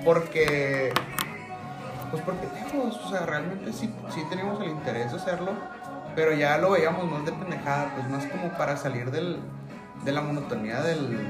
[0.04, 0.92] Porque.
[2.10, 2.46] Pues porque
[2.76, 5.52] o sea, realmente sí, sí teníamos el interés de hacerlo.
[6.16, 9.38] Pero ya lo veíamos más de pendejada, pues más como para salir del,
[10.04, 11.28] de la monotonía del,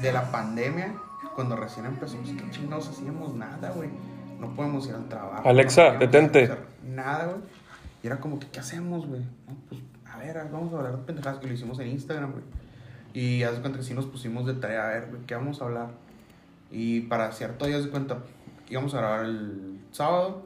[0.00, 0.94] de la pandemia.
[1.34, 3.90] Cuando recién empezamos, que chingados hacíamos nada, güey.
[4.42, 5.48] No podemos ir al trabajo.
[5.48, 6.50] Alexa, no detente.
[6.84, 7.36] Nada, güey.
[8.02, 9.20] Y era como que, ¿qué hacemos, güey?
[9.20, 12.44] No, pues, a ver, vamos a hablar de pendejadas que lo hicimos en Instagram, güey.
[13.14, 15.62] Y haz de cuenta que sí nos pusimos de tarea, a ver, güey, ¿qué vamos
[15.62, 15.90] a hablar?
[16.72, 18.18] Y para cierto día, haz de cuenta,
[18.68, 20.42] íbamos a grabar el sábado,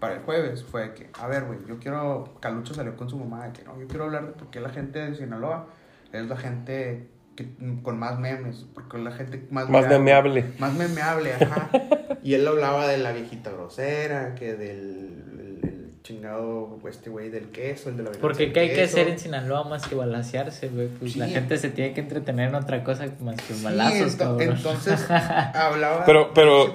[0.00, 3.46] para el jueves, fue que, a ver, güey, yo quiero, Calucho salió con su mamá,
[3.46, 5.66] de que no, yo quiero hablar de por qué la gente de Sinaloa
[6.12, 9.70] es la gente que, con más memes, porque es la gente más...
[9.70, 10.54] Más memeable.
[10.58, 11.70] Más memeable, ajá.
[12.22, 17.50] y él hablaba de la viejita grosera, que del el- el chingado, este güey del
[17.50, 20.88] queso, el de la porque ¿qué hay que hacer en Sinaloa más que balasearse, güey?
[20.88, 21.18] Pues Sí.
[21.18, 24.56] la gente se tiene que entretener en otra cosa más que Sí, balazos, ento- cabrón.
[24.56, 25.06] entonces
[25.54, 26.74] hablaba Pero- pero-.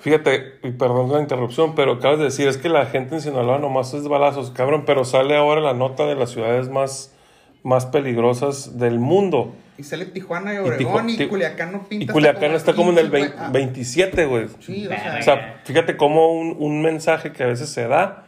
[0.00, 3.58] Fíjate, y perdón la interrupción, pero acabas de decir, es que la gente en Sinaloa
[3.58, 7.14] nomás es balazos, cabrón, pero sale ahora la nota de las ciudades más,
[7.62, 9.52] más peligrosas del mundo.
[9.78, 12.12] Y sale Tijuana y Y Obregón y, Tijuana- Culiacán no Y pinta.
[12.12, 13.46] Culiacán está como en el 15, 20 güey.
[13.46, 14.48] Ah, 27, güey.
[14.60, 18.26] Sí, o sea, O sea, fíjate cómo un, un mensaje que a veces se da,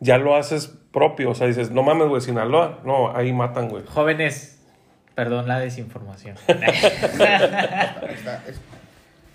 [0.00, 1.30] ya lo haces propio.
[1.30, 2.80] O sea, dices, no mames, güey, Sinaloa.
[2.84, 3.84] No, ahí matan, güey.
[3.86, 4.62] Jóvenes,
[5.14, 6.36] perdón la desinformación.
[6.48, 8.60] está- es,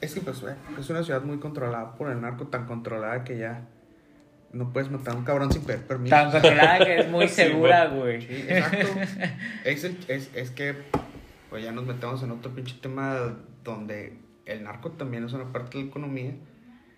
[0.02, 3.38] es que pues, güey, es una ciudad muy controlada por el narco, tan controlada que
[3.38, 3.62] ya
[4.54, 6.16] no puedes matar a un cabrón sin pedir permiso.
[6.16, 8.22] Tan controlada que es muy segura, güey.
[8.22, 8.88] Sí, exacto.
[9.66, 10.76] es, el- es, es que
[11.50, 15.78] pues ya nos metemos en otro pinche tema donde el narco también es una parte
[15.78, 16.34] de la economía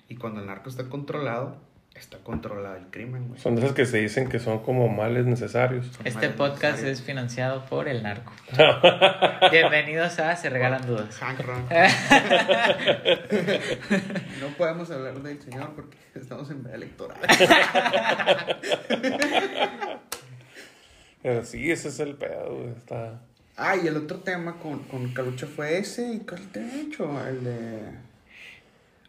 [0.10, 1.56] y cuando el narco está controlado,
[1.96, 3.40] está controlado el crimen, güey.
[3.40, 5.90] Son de esas que se dicen que son como males necesarios.
[6.04, 6.92] Este podcast necesaria.
[6.92, 8.34] es financiado por el narco.
[9.52, 11.18] Bienvenidos a Se Regalan Dudas.
[11.18, 11.64] Hank Ron.
[14.42, 17.18] no podemos hablar del señor porque estamos en veda electoral.
[21.22, 22.70] Pero sí, ese es el pedo, güey.
[22.72, 23.22] Está...
[23.64, 26.14] Ah, y el otro tema con, con Calucha fue ese.
[26.14, 27.24] ¿Y cuál te he hecho?
[27.28, 27.82] El de.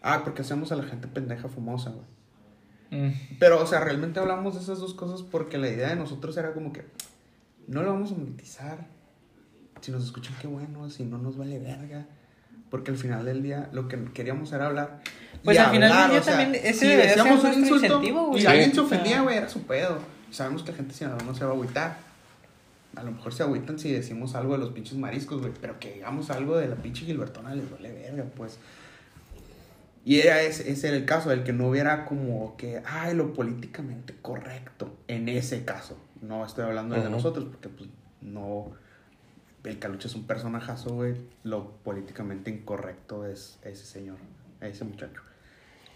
[0.03, 3.09] Ah, porque hacemos a la gente pendeja famosa, güey.
[3.09, 3.15] Mm.
[3.39, 6.53] Pero, o sea, realmente hablamos de esas dos cosas porque la idea de nosotros era
[6.53, 6.85] como que
[7.67, 8.87] no lo vamos a monetizar.
[9.81, 10.91] Si nos escuchan, qué bueno.
[10.91, 12.05] Si no, nos vale verga.
[12.69, 15.01] Porque al final del día lo que queríamos era hablar.
[15.43, 17.55] Pues y al final del día o sea, también ese si debería ser decíamos un
[17.55, 18.43] insulto incentivo, güey.
[18.43, 19.99] y alguien se ofendía, güey, era su pedo.
[20.31, 22.12] Sabemos que la gente si no, no se va a agüitar.
[22.97, 25.53] A lo mejor se agüitan si decimos algo de los pinches mariscos, güey.
[25.61, 28.59] Pero que digamos algo de la pinche Gilbertona les vale verga, pues.
[30.05, 33.33] Y era ese, ese era el caso, el que no hubiera como que, ay, lo
[33.33, 34.97] políticamente correcto.
[35.09, 35.97] En ese caso.
[36.21, 38.73] No estoy hablando de nosotros, porque pues no.
[39.65, 41.15] El Calucha es un personajazo, güey.
[41.45, 44.19] Lo políticamente incorrecto es ese señor,
[44.61, 45.21] ese muchacho.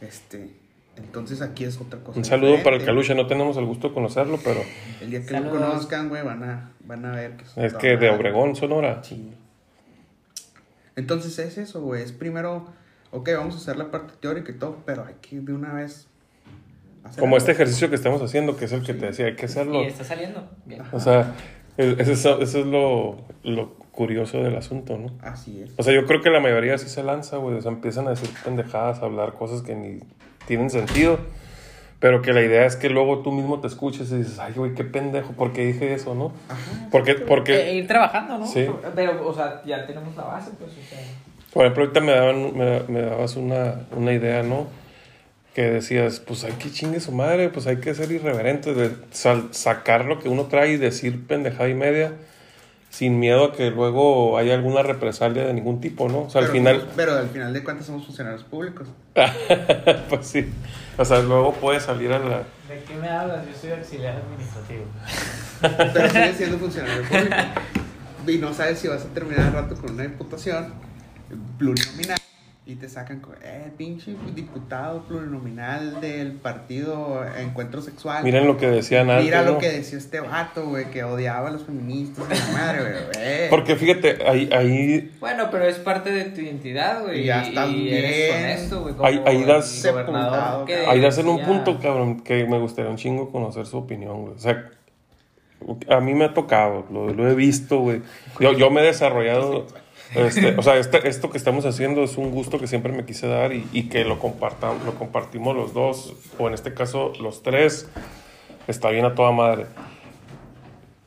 [0.01, 0.66] Este.
[0.97, 2.19] Entonces aquí es otra cosa.
[2.19, 2.85] Un saludo para el.
[2.85, 4.61] Calucha, no tenemos el gusto de conocerlo, pero
[5.01, 5.61] El día que Saludos.
[5.61, 9.03] lo conozcan, güey, van a, van a ver que es que de Obregón, Sonora.
[9.05, 9.33] Sí.
[10.97, 12.03] Entonces es eso, güey.
[12.03, 12.67] Es primero,
[13.11, 16.09] ok, vamos a hacer la parte teórica y todo, pero hay que de una vez.
[17.05, 17.39] hacer Como algo.
[17.39, 19.83] este ejercicio que estamos haciendo, que es el que te decía, hay que hacerlo.
[19.83, 20.49] Y está saliendo.
[20.65, 20.83] Bien.
[20.93, 21.35] O sea,
[21.77, 25.11] e- ese es, ese es lo, lo curioso del asunto, ¿no?
[25.23, 25.73] Así es.
[25.77, 27.57] O sea, yo creo que la mayoría sí se lanza, güey.
[27.57, 29.99] O sea, empiezan a decir pendejadas, a hablar cosas que ni
[30.47, 31.19] tienen sentido.
[31.99, 34.75] Pero que la idea es que luego tú mismo te escuches y dices, ay, güey,
[34.75, 36.31] qué pendejo, ¿por qué dije eso, no?
[36.49, 36.89] Ajá.
[36.93, 38.47] Porque, Eh, porque ir trabajando, ¿no?
[38.47, 38.67] Sí.
[38.95, 40.99] Pero, o sea, ya tenemos la base, pues, o sea.
[41.55, 44.67] por ejemplo, ahorita me, daban, me, me dabas una, una idea, ¿no?
[45.55, 49.49] Que decías, pues hay que chingue su madre, pues hay que ser irreverente, de sal-
[49.53, 52.13] sacar lo que uno trae y decir pendejada y media,
[52.97, 56.23] sin miedo a que luego haya alguna represalia de ningún tipo, ¿no?
[56.23, 58.89] O sea, al pero, final, Pero al final de cuentas somos funcionarios públicos.
[60.09, 60.49] pues sí.
[60.97, 62.39] O sea, luego puede salir a la...
[62.39, 63.47] ¿De qué me hablas?
[63.47, 64.85] Yo soy auxiliar administrativo.
[65.93, 67.37] Pero sigues siendo funcionario público.
[68.29, 70.73] Y no sabes si vas a terminar al rato con una diputación
[71.59, 72.19] plurinominal
[72.69, 78.25] y te sacan con, eh, pinche diputado plurinominal del partido Encuentro Sexual.
[78.25, 79.59] Miren lo que decían antes, Mira lo ¿no?
[79.59, 83.49] que decía este vato, güey, que odiaba a los feministas y la madre, güey.
[83.51, 87.21] Porque fíjate, ahí, ahí Bueno, pero es parte de tu identidad, güey.
[87.21, 88.95] Y ya estás y bien eres honesto, güey.
[88.95, 89.87] como Ahí- ahí das-.
[90.89, 94.23] Ahí das en un decía- punto, cabrón, que me gustaría un chingo conocer su opinión,
[94.23, 94.35] güey.
[94.35, 94.71] O sea,
[95.89, 98.03] a mí me ha tocado, lo, lo he visto, güey.
[98.41, 99.67] Yo, yo me he desarrollado,
[100.15, 103.27] este, o sea, este- esto que estamos haciendo es un gusto que siempre me quise
[103.27, 107.43] dar y, y que lo, compartamos, lo compartimos los dos, o en este caso los
[107.43, 107.89] tres,
[108.67, 109.67] está bien a toda madre.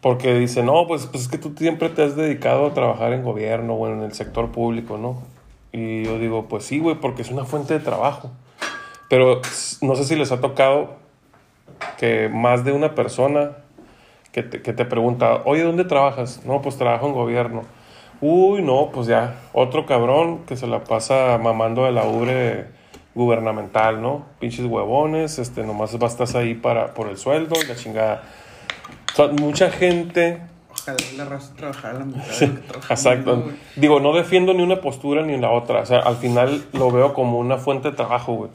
[0.01, 3.23] Porque dice, no, pues, pues es que tú siempre te has dedicado a trabajar en
[3.23, 5.21] gobierno o en el sector público, ¿no?
[5.71, 8.31] Y yo digo, pues sí, güey, porque es una fuente de trabajo.
[9.09, 9.41] Pero
[9.81, 10.95] no sé si les ha tocado
[11.97, 13.57] que más de una persona
[14.31, 16.45] que te, que te pregunta, oye, ¿dónde trabajas?
[16.45, 17.63] No, pues trabajo en gobierno.
[18.21, 22.67] Uy, no, pues ya, otro cabrón que se la pasa mamando de la ubre
[23.15, 24.25] gubernamental, ¿no?
[24.39, 28.23] Pinches huevones, este, nomás bastas ahí para, por el sueldo y la chingada.
[29.13, 33.51] O sea, mucha gente Ojalá la raza trabajara la mitad de lo que trabajamos, Exacto.
[33.75, 35.81] Digo, no defiendo ni una postura ni la otra.
[35.81, 38.51] O sea, al final lo veo como una fuente de trabajo, güey.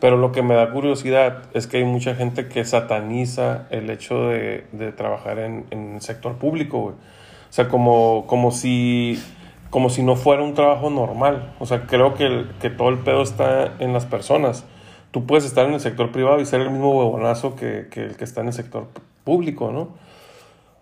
[0.00, 4.28] Pero lo que me da curiosidad es que hay mucha gente que sataniza el hecho
[4.28, 6.94] de, de trabajar en, en el sector público, güey.
[7.48, 9.22] O sea, como, como, si,
[9.70, 11.54] como si no fuera un trabajo normal.
[11.58, 14.64] O sea, creo que, que todo el pedo está en las personas.
[15.10, 18.16] Tú puedes estar en el sector privado y ser el mismo huevonazo que, que el
[18.16, 18.88] que está en el sector
[19.24, 19.88] público, ¿no?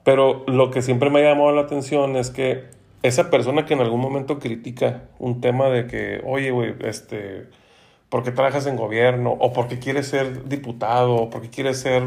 [0.03, 2.65] Pero lo que siempre me ha llamado la atención es que
[3.03, 7.47] esa persona que en algún momento critica un tema de que, oye, güey, este,
[8.09, 9.37] ¿por qué trabajas en gobierno?
[9.39, 11.15] ¿O por qué quieres ser diputado?
[11.15, 12.03] ¿O por qué quieres ser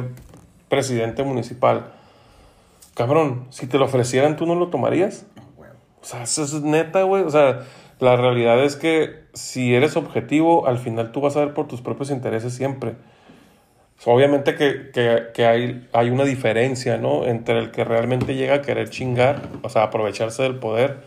[0.67, 1.93] presidente municipal?
[2.99, 5.25] Cabrón, si te lo ofrecieran, ¿tú no lo tomarías?
[6.01, 7.23] O sea, eso es neta, güey.
[7.23, 7.61] O sea,
[8.01, 11.79] la realidad es que si eres objetivo, al final tú vas a ver por tus
[11.79, 12.95] propios intereses siempre.
[14.05, 14.91] Obviamente que,
[15.33, 17.25] que- hay, hay una diferencia, ¿no?
[17.25, 20.97] Entre el que realmente llega a querer chingar, o sea, aprovecharse del poder,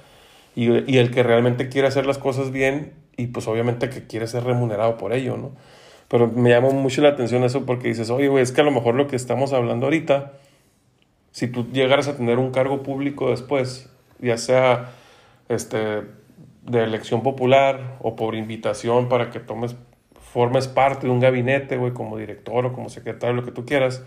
[0.56, 4.26] y, y el que realmente quiere hacer las cosas bien, y pues obviamente que quiere
[4.26, 5.52] ser remunerado por ello, ¿no?
[6.08, 8.70] Pero me llama mucho la atención eso porque dices, oye, güey, es que a lo
[8.70, 10.32] mejor lo que estamos hablando ahorita,
[11.32, 13.90] si tú llegaras a tener un cargo público después,
[14.20, 14.92] ya sea
[15.48, 16.02] este,
[16.62, 19.74] de elección popular o por invitación para que tomes
[20.32, 24.04] formes parte de un gabinete, güey, como director o como secretario, lo que tú quieras,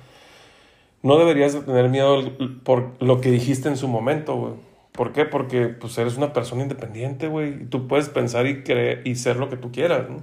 [1.04, 2.32] no deberías de tener miedo
[2.64, 4.54] por lo que dijiste en su momento, güey.
[4.92, 5.26] ¿Por qué?
[5.26, 7.64] Porque pues eres una persona independiente, güey.
[7.64, 10.18] Y tú puedes pensar y creer y ser lo que tú quieras, ¿no?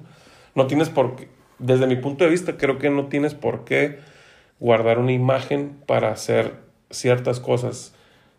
[0.55, 4.01] No tienes por qué, desde mi punto de vista, creo que no tienes por qué
[4.59, 7.95] guardar una imagen para hacer ciertas cosas.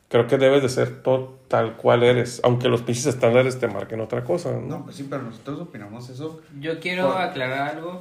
[0.10, 4.00] Creo que debes de ser todo tal cual eres, aunque los pinches estándares te marquen
[4.00, 4.62] otra cosa, ¿no?
[4.62, 6.42] No, pues sí, pero nosotros opinamos eso.
[6.60, 8.00] Yo quiero Por- aclarar algo.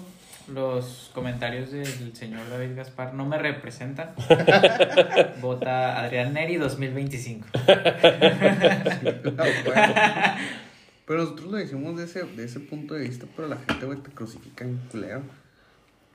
[0.52, 4.10] Los comentarios del señor David Gaspar no me representan.
[5.40, 7.46] Vota Adrián Neri 2025.
[9.36, 9.94] No, bueno.
[11.06, 13.98] Pero nosotros lo decimos de ese, de ese punto de vista, pero la gente, güey,
[13.98, 15.22] te crucifica en culero.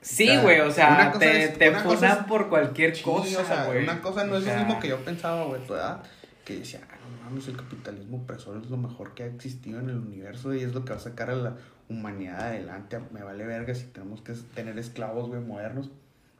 [0.08, 2.96] Sí, güey, o sea, una cosa te, es- te una cosa funan es- por cualquier
[2.96, 3.82] Sí, cosa, o sea, güey.
[3.82, 6.02] una cosa no O es lo mismo que yo pensaba, güey, tu edad,
[6.44, 9.90] que decía, ah, no mames, el capitalismo opresor es lo mejor que ha existido en
[9.90, 11.56] el universo y es lo que va a sacar a la
[11.90, 12.98] humanidad adelante.
[13.12, 15.90] Me vale verga si tenemos que tener esclavos, güey, modernos.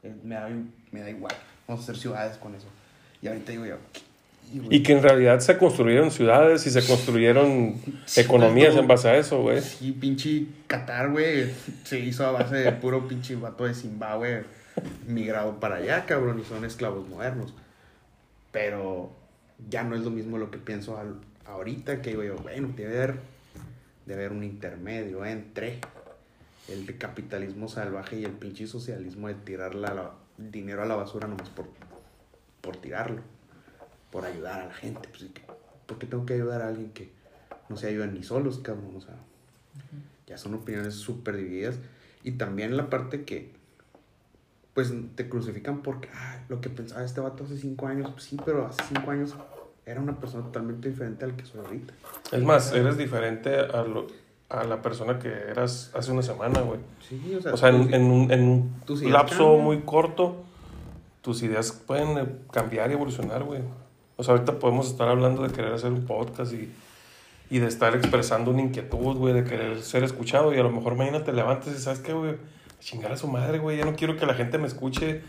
[0.03, 0.49] Eh, me, da,
[0.91, 1.35] me da igual.
[1.67, 2.67] Vamos a hacer ciudades con eso.
[3.21, 3.75] Y ahorita digo yo,
[4.69, 9.17] "Y, que en realidad se construyeron ciudades y se construyeron Sí, economías en base a
[9.17, 9.61] eso, güey.
[9.81, 11.51] Y pinche Qatar, güey,
[11.83, 14.45] se hizo a base de puro pinche vato de Zimbabue
[15.07, 17.53] migrado para allá, cabrón, y son esclavos modernos.
[18.51, 19.11] Pero
[19.69, 22.95] ya no es lo mismo lo que pienso al- ahorita, que digo yo, bueno, debe
[22.97, 23.15] haber,
[24.05, 25.79] debe haber un intermedio entre
[26.69, 30.95] el de capitalismo salvaje y el pinche socialismo de tirar la, la- dinero a la
[30.95, 31.67] basura nomás por,
[32.61, 33.21] por tirarlo,
[34.11, 35.07] por ayudar a la gente.
[35.09, 35.25] Pues.
[35.85, 37.11] ¿Por qué tengo que ayudar a alguien que
[37.69, 38.95] no se ayudan ni solos, cabrón?
[38.97, 39.15] O sea,
[40.27, 41.75] ya son opiniones súper divididas.
[42.23, 43.53] Y también la parte que,
[44.73, 48.37] pues, te crucifican porque, ah, lo que pensaba este vato hace cinco años, pues sí,
[48.45, 49.35] pero hace cinco años
[49.85, 51.93] era una persona totalmente diferente al que soy ahorita.
[52.31, 54.07] Es más, eres diferente a, lo-
[54.49, 56.79] a la persona que eras hace una semana, güey.
[57.07, 59.63] Sí, o sea, O sea, en, en un, en un lapso cambian.
[59.65, 60.43] muy corto,
[61.21, 63.61] tus ideas pueden cambiar y evolucionar, güey.
[64.19, 66.69] O sea, ahorita podemos estar hablando de querer hacer un podcast y,
[67.49, 70.53] y de estar expresando una inquietud, güey, de querer ser escuchado.
[70.53, 73.29] Y a lo mejor mañana te levantes y sabes qué, güey, A chingar a su
[73.29, 73.77] madre, güey.
[73.77, 75.21] Ya no quiero que la gente me escuche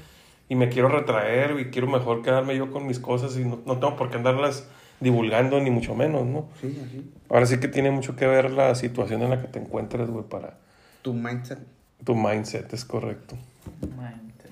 [0.49, 3.79] y me quiero retraer y quiero mejor quedarme yo con mis cosas y no, no
[3.79, 4.67] tengo por qué andarlas
[4.99, 6.49] divulgando, ni mucho menos, ¿no?
[6.61, 7.11] Sí, así.
[7.29, 10.25] Ahora sí que tiene mucho que ver la situación en la que te encuentres, güey,
[10.25, 10.59] para
[11.03, 11.61] Tu mindset.
[12.05, 13.37] tu mindset, es correcto.
[13.81, 14.47] Mente.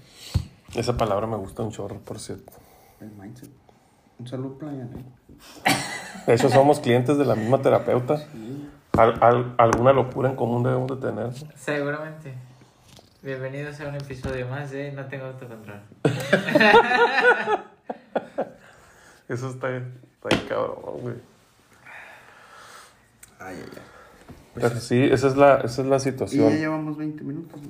[0.77, 2.53] Esa palabra me gusta un chorro, por cierto.
[3.01, 3.51] El mindset.
[4.19, 5.05] Un saludo, playa, ¿eh?
[6.27, 8.21] De hecho, somos clientes de la misma terapeuta.
[8.97, 11.31] Al- al- alguna locura en común debemos de tener.
[11.57, 12.35] Seguramente.
[13.23, 15.81] Bienvenidos a un episodio más de No tengo autocontrol.
[19.29, 21.15] Eso está, está bien cabrón, güey.
[23.39, 23.83] Ay, ay, ay.
[24.55, 26.53] Pero sí, esa es la, esa es la Y ya situación.
[26.57, 27.61] llevamos 20 minutos.
[27.63, 27.69] ¿no?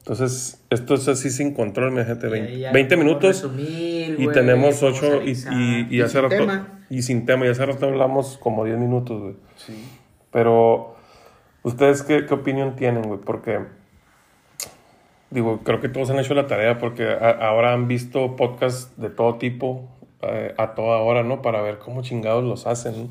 [0.00, 2.28] Entonces, esto es así sin control, mi gente.
[2.28, 5.86] Y ahí 20, ya 20 podemos minutos resumir, y güey, tenemos podemos 8 y, y,
[5.90, 6.36] y Y hace sin rato.
[6.36, 6.68] tema.
[6.90, 9.34] Y sin tema, y hace rato hablamos como 10 minutos, güey.
[9.56, 9.84] Sí.
[10.32, 10.96] Pero,
[11.62, 13.20] ¿ustedes qué, qué opinión tienen, güey?
[13.20, 13.60] Porque,
[15.30, 19.10] digo, creo que todos han hecho la tarea porque a- ahora han visto podcasts de
[19.10, 19.88] todo tipo
[20.22, 21.42] eh, a toda hora, ¿no?
[21.42, 22.94] Para ver cómo chingados los hacen.
[23.04, 23.10] ¿no?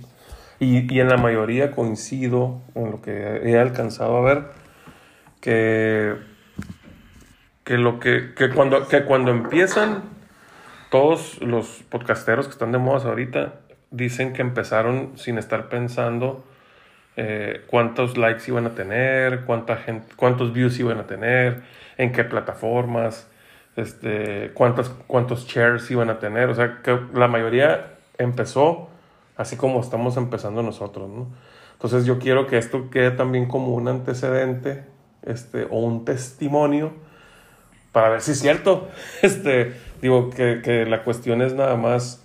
[0.60, 3.12] Y, y en la mayoría coincido en lo que
[3.46, 4.44] he alcanzado a ver,
[5.40, 6.16] que,
[7.70, 10.02] que, lo que, que, cuando, que cuando empiezan
[10.90, 13.60] todos los podcasteros que están de moda ahorita
[13.92, 16.44] dicen que empezaron sin estar pensando
[17.16, 21.62] eh, cuántos likes iban a tener, cuánta gente, cuántos views iban a tener,
[22.00, 23.30] en qué plataformas,
[23.76, 26.50] este, cuántos, cuántos shares iban a tener.
[26.50, 28.90] O sea, que la mayoría empezó
[29.38, 31.28] así como estamos empezando nosotros, ¿no?
[31.74, 34.86] Entonces yo quiero que esto quede también como un antecedente
[35.22, 37.08] este, o un testimonio
[37.92, 38.90] para ver si es cierto.
[39.22, 42.24] Este, digo que, que la cuestión es nada más,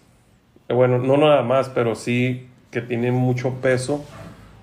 [0.69, 4.05] bueno, no nada más, pero sí que tiene mucho peso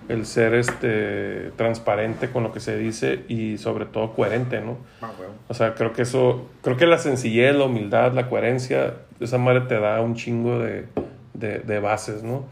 [0.08, 4.78] el ser este, transparente con lo que se dice y sobre todo coherente, ¿no?
[5.00, 5.32] Ah, huevo.
[5.48, 9.62] O sea, creo que eso, creo que la sencillez, la humildad, la coherencia, esa madre
[9.62, 10.86] te da un chingo de,
[11.34, 12.44] de, de bases, ¿no?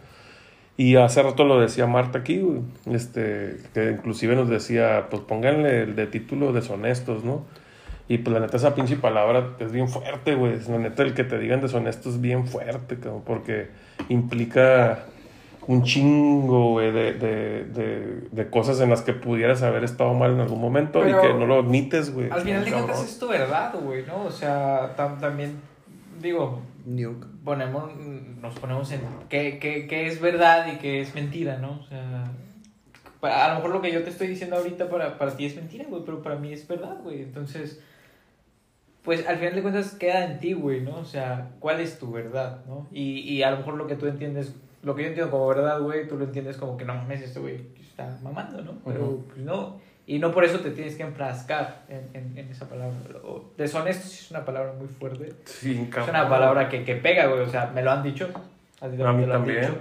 [0.76, 2.42] Y hace rato lo decía Marta aquí,
[2.90, 7.44] este, que inclusive nos decía, pues pónganle el de título deshonestos, ¿no?
[8.10, 10.58] Y pues la neta esa pinche palabra es bien fuerte, güey.
[10.68, 13.68] La neta el que te digan deshonesto es bien fuerte, cabrón, porque
[14.08, 15.04] implica
[15.68, 20.32] un chingo, güey, de, de, de, de cosas en las que pudieras haber estado mal
[20.32, 22.28] en algún momento Pero y que no lo admites, güey.
[22.32, 24.24] Al final de cuentas es tu verdad, güey, ¿no?
[24.24, 25.60] O sea, tam- también,
[26.20, 26.62] digo,
[27.44, 27.92] ponemos,
[28.42, 31.78] nos ponemos en qué, qué, qué es verdad y qué es mentira, ¿no?
[31.80, 32.24] O sea,
[33.22, 35.84] a lo mejor lo que yo te estoy diciendo ahorita para, para ti es mentira,
[35.88, 37.22] güey, pero para mí es verdad, güey.
[37.22, 37.80] Entonces,
[39.04, 40.96] pues al final de cuentas queda en ti, güey, ¿no?
[40.98, 42.86] O sea, ¿cuál es tu verdad, no?
[42.92, 45.80] Y, y a lo mejor lo que tú entiendes, lo que yo entiendo como verdad,
[45.80, 48.72] güey, tú lo entiendes como que no mames, este güey está mamando, ¿no?
[48.84, 49.24] Pero Ujú.
[49.28, 49.80] pues no.
[50.06, 52.94] Y no por eso te tienes que enfrascar en, en, en esa palabra.
[53.22, 55.32] O deshonesto sí es una palabra muy fuerte.
[55.44, 57.40] Sí, Es una palabra que, que pega, güey.
[57.42, 58.28] O sea, me lo han dicho.
[58.80, 59.60] A, ti A mí lo han también.
[59.60, 59.76] dicho.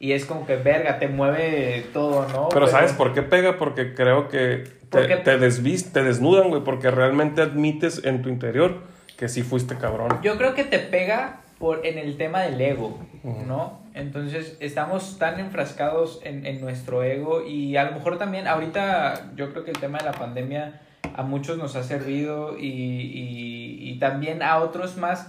[0.00, 2.48] Y es como que, verga, te mueve todo, ¿no?
[2.48, 3.58] Pero ¿sabes por qué pega?
[3.58, 8.28] Porque creo que ¿Por te, te, desvis- te desnudan, güey, porque realmente admites en tu
[8.28, 8.82] interior
[9.16, 10.18] que sí fuiste cabrón.
[10.22, 12.98] Yo creo que te pega por, en el tema del ego.
[13.46, 13.80] ¿no?
[13.92, 19.50] Entonces estamos tan enfrascados en, en nuestro ego y a lo mejor también ahorita yo
[19.52, 20.80] creo que el tema de la pandemia
[21.14, 25.28] a muchos nos ha servido y, y, y también a otros más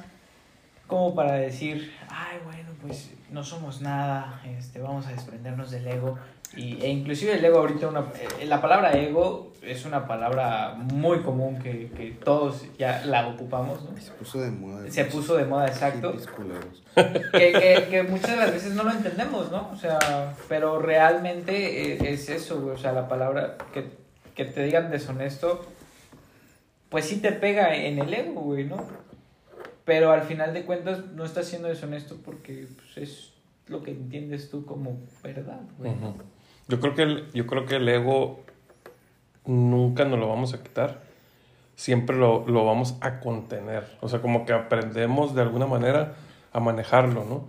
[0.88, 6.18] como para decir, ay, bueno, pues no somos nada, este, vamos a desprendernos del ego.
[6.56, 8.06] Y, e inclusive el ego ahorita, una,
[8.39, 13.84] eh, la palabra ego es una palabra muy común que, que todos ya la ocupamos,
[13.84, 13.95] ¿no?
[14.02, 14.91] Se puso de moda.
[14.91, 16.14] Se puso de moda, exacto.
[17.32, 19.70] Que, que, que muchas de las veces no lo entendemos, ¿no?
[19.72, 22.76] O sea, pero realmente eh, es eso, güey.
[22.76, 23.86] O sea, la palabra que,
[24.36, 25.66] que te digan deshonesto,
[26.89, 28.86] pues sí te pega en el ego, güey, ¿no?
[29.86, 33.34] Pero al final de cuentas no estás siendo deshonesto porque pues, es
[33.68, 35.93] lo que entiendes tú como verdad, güey.
[36.72, 38.40] Yo creo que el, yo creo que el ego
[39.46, 41.02] nunca nos lo vamos a quitar.
[41.76, 43.86] Siempre lo, lo vamos a contener.
[44.02, 46.14] O sea, como que aprendemos de alguna manera
[46.54, 47.48] a manejarlo, ¿no?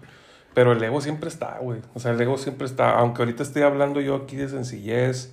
[0.54, 1.80] Pero el ego siempre está, güey.
[1.94, 2.90] O sea, el ego siempre está.
[2.98, 5.32] Aunque ahorita estoy hablando yo aquí de sencillez,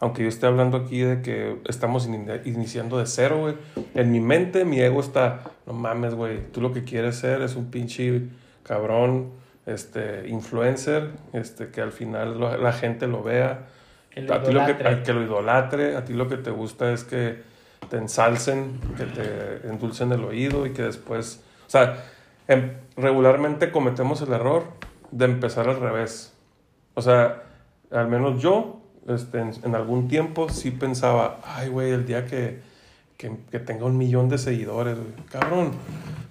[0.00, 3.54] aunque yo esté hablando aquí de que estamos in- iniciando de cero, güey.
[3.94, 6.50] En mi mente, mi ego está, no mames, güey.
[6.52, 8.28] Tú lo que quieres ser es un pinche
[8.62, 9.30] cabrón,
[9.66, 13.66] este, influencer, este, que al final lo- la gente lo vea.
[14.10, 16.50] Que lo a ti lo que, a- que lo idolatre, a ti lo que te
[16.50, 17.42] gusta es que
[17.90, 22.02] te ensalcen, que te endulcen el oído y que después, o sea,
[22.48, 24.64] em- regularmente cometemos el error
[25.10, 26.32] de empezar al revés.
[26.94, 27.42] O sea,
[27.90, 32.60] al menos yo, este, en, en algún tiempo sí pensaba, ay, güey, el día que,
[33.18, 35.12] que, que tenga un millón de seguidores, güey.
[35.30, 35.72] Cabrón,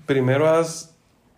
[0.05, 0.94] primero haz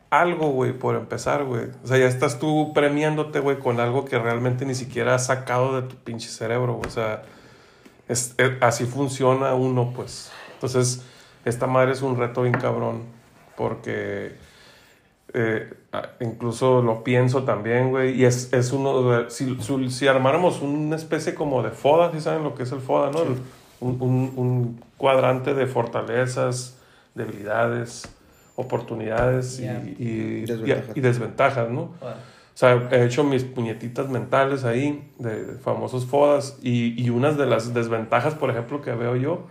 [0.10, 1.66] algo, güey, por empezar, güey.
[1.84, 5.82] O sea, ya estás tú premiándote, güey, con algo que realmente ni siquiera has sacado
[5.82, 6.88] de tu pinche cerebro, güey.
[6.88, 7.24] O sea,
[8.08, 10.32] es, es- así funciona uno, pues.
[10.54, 11.04] Entonces,
[11.46, 13.04] esta madre es un reto bien cabrón,
[13.58, 14.36] porque
[15.34, 15.74] eh,
[16.22, 19.58] incluso lo pienso también, güey, y es, es uno, de- si,
[19.90, 23.20] si armáramos una especie como de FODA, ¿sí saben lo que es el FODA, no?
[23.80, 26.78] Un, un- un cuadrante de fortalezas,
[27.14, 28.10] debilidades,
[28.58, 29.82] oportunidades y- Ya.
[29.86, 30.98] y, y- Desventajas.
[30.98, 31.94] y desventajas, ¿no?
[32.02, 32.16] Joder.
[32.18, 37.38] O sea, he hecho mis puñetitas mentales ahí, de, de famosos fodas, y, y unas
[37.38, 39.46] de las desventajas, por ejemplo, que veo yo,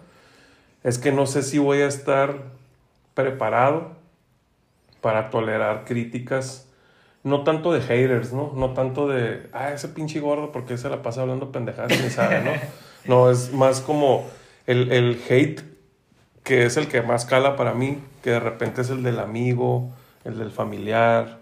[0.82, 2.34] es que no sé si voy a estar
[3.14, 3.92] preparado
[5.00, 6.68] para tolerar críticas,
[7.22, 8.52] no tanto de haters, ¿no?
[8.56, 12.10] No tanto de, ah, ese pinche gordo, porque se la pasa hablando pendejadas y ni
[12.10, 12.50] sabe, ¿no?
[13.04, 14.26] No, es más como
[14.66, 15.60] el, el hate,
[16.42, 19.92] que es el que más cala para mí, que de repente es el del amigo,
[20.24, 21.38] el del familiar,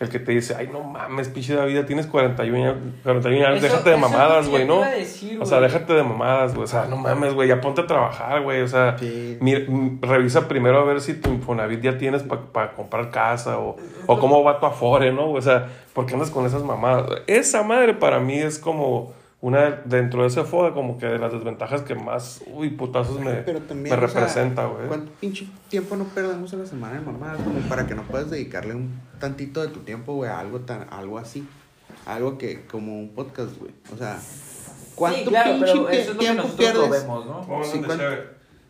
[0.00, 3.72] el que te dice, ay, no mames, pinche David, tienes 41 años, 41 años, Eso-
[3.72, 4.76] déjate de mamadas, güey, ¿no?
[4.80, 6.64] iba a decir, O sea, déjate de mamadas, güey.
[6.64, 8.60] O sea, no mames, güey, ya ponte a trabajar, güey.
[8.60, 9.38] O sea, Sí.
[9.40, 13.76] mi- m- revisa primero a ver si tu Infonavit ya tienes para comprar casa o,
[14.06, 15.30] o cómo va tu Afore, ¿no?
[15.30, 17.06] O sea, ¿por qué andas con esas mamadas?
[17.26, 19.14] Esa madre para mí es como
[19.46, 23.32] una, dentro de ese FODA, como que de las desventajas que más, uy, putazos me,
[23.34, 24.88] Pero también, me o sea, representa, güey.
[24.88, 27.40] ¿Cuánto pinche tiempo no perdemos a la semana en mamadas?
[27.42, 30.86] Como para que no puedas dedicarle un tantito de tu tiempo, güey, a algo, tan,
[30.90, 31.46] algo así.
[32.06, 33.72] Algo que, como un podcast, güey.
[33.94, 34.18] O sea,
[34.94, 36.90] ¿cuánto Sí, claro, pinche pero eso es lo que tiempo lo pierdes?
[36.90, 37.64] vemos, ¿no?
[37.64, 38.04] Sí, ¿cuánto?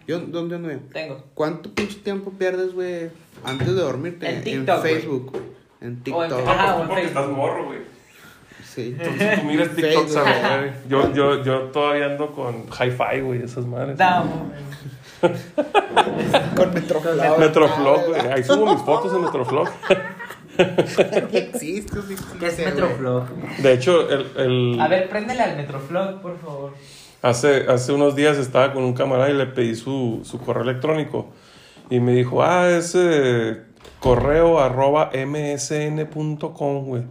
[0.06, 0.68] Yo, ¿Dónde ando?
[0.92, 1.22] Tengo.
[1.34, 3.10] ¿Cuánto pinche tiempo pierdes, güey,
[3.44, 4.28] antes de dormirte?
[4.28, 4.94] En TikTok, güey.
[4.94, 5.42] Facebook, güey.
[5.80, 6.48] En O en- TikTok.
[6.48, 7.20] Ajá, o en porque Facebook.
[7.22, 7.95] estás morro, güey.
[8.76, 8.94] Sí.
[9.00, 10.70] Entonces tú miras TikTok, ¿sabes, güey.
[10.88, 13.98] Yo, yo, yo todavía ando con hi-fi, güey, esas madres.
[13.98, 14.24] No,
[16.56, 17.38] Con Metroflog.
[17.38, 18.20] Metroflog, güey.
[18.32, 19.68] Ahí subo mis fotos en Metroflog.
[21.32, 21.98] Existe,
[22.38, 22.58] ¿Qué es.
[22.58, 23.24] Metroflog?
[23.58, 26.72] De hecho, el, el- A ver, préndele al Metroflog, por favor.
[27.22, 31.28] hace, hace unos días estaba con un camarada y le pedí su, su correo electrónico.
[31.88, 33.62] Y me dijo, ah, ese
[34.00, 37.02] correo arroba msn.com, güey.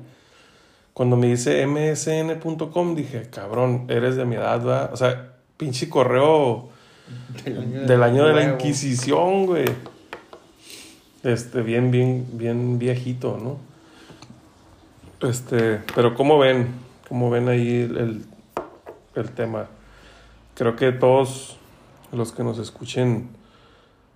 [0.96, 4.90] Cuando me dice msn.com, dije, cabrón, eres de mi edad, ¿verdad?
[4.94, 6.70] O sea, pinche correo
[7.44, 8.44] Del año, del año de la.
[8.54, 9.66] Inquisición, güey.
[11.22, 13.58] Este, bien, bien, bien viejito, ¿no?
[15.28, 16.68] Este, pero ¿cómo ven?
[17.10, 18.26] ¿Cómo ven ahí el,
[19.16, 19.68] el- tema.
[20.56, 21.58] Creo que todos
[22.14, 23.28] los que nos escuchen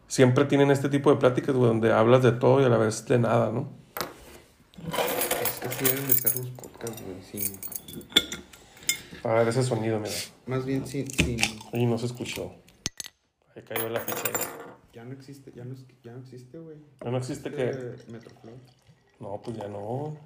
[0.07, 3.05] siempre tienen este tipo de pláticas, güey, donde hablas de todo y a la vez
[3.05, 3.67] de nada, ¿no?
[5.41, 6.47] Es que así deben de ser los
[6.79, 7.21] podcasts, güey.
[7.21, 7.59] Sin,
[9.23, 10.13] A ver ese sonido, mira.
[10.47, 11.39] más bien sin, sin.
[11.73, 12.53] Y no se escuchó.
[13.55, 14.23] Ahí cayó la ficha.
[14.27, 14.45] ahí.
[14.93, 16.77] Ya no existe, ya no, ya no existe, güey.
[17.03, 17.95] Ya no existe que.
[18.11, 18.55] Metroflow.
[19.19, 20.17] No, pues ya no.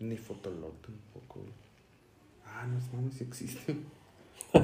[0.00, 1.52] Ni Fotolog tampoco, güey.
[2.46, 3.76] Ah, no, no, sí existe.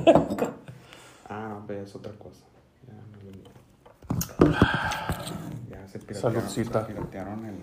[1.28, 2.44] ah, no, pero es otra cosa.
[2.86, 3.50] Ya no lo.
[5.70, 6.86] Ya se piratearon, Saludcita.
[6.86, 7.54] se piratearon el.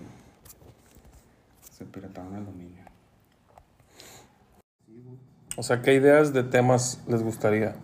[1.76, 2.84] Se pirataron el dominio.
[5.56, 7.74] O sea, ¿qué ideas de temas les gustaría?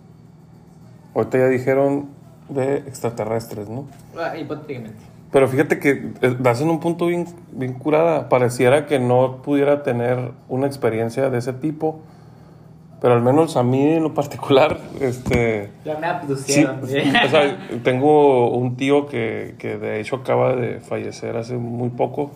[1.12, 2.08] Ahorita ya dijeron
[2.48, 3.86] de extraterrestres, ¿no?
[4.16, 4.96] Ah, hipotéticamente.
[5.32, 8.28] Pero fíjate que eh, das en un punto bien, bien curada.
[8.28, 12.00] Pareciera que no pudiera tener una experiencia de ese tipo.
[13.00, 15.70] Pero al menos a mí en lo particular, este...
[15.84, 16.80] Ya me Sí, abducieron.
[16.84, 22.30] o sea, tengo un tío que, que de hecho acaba de fallecer hace muy poco,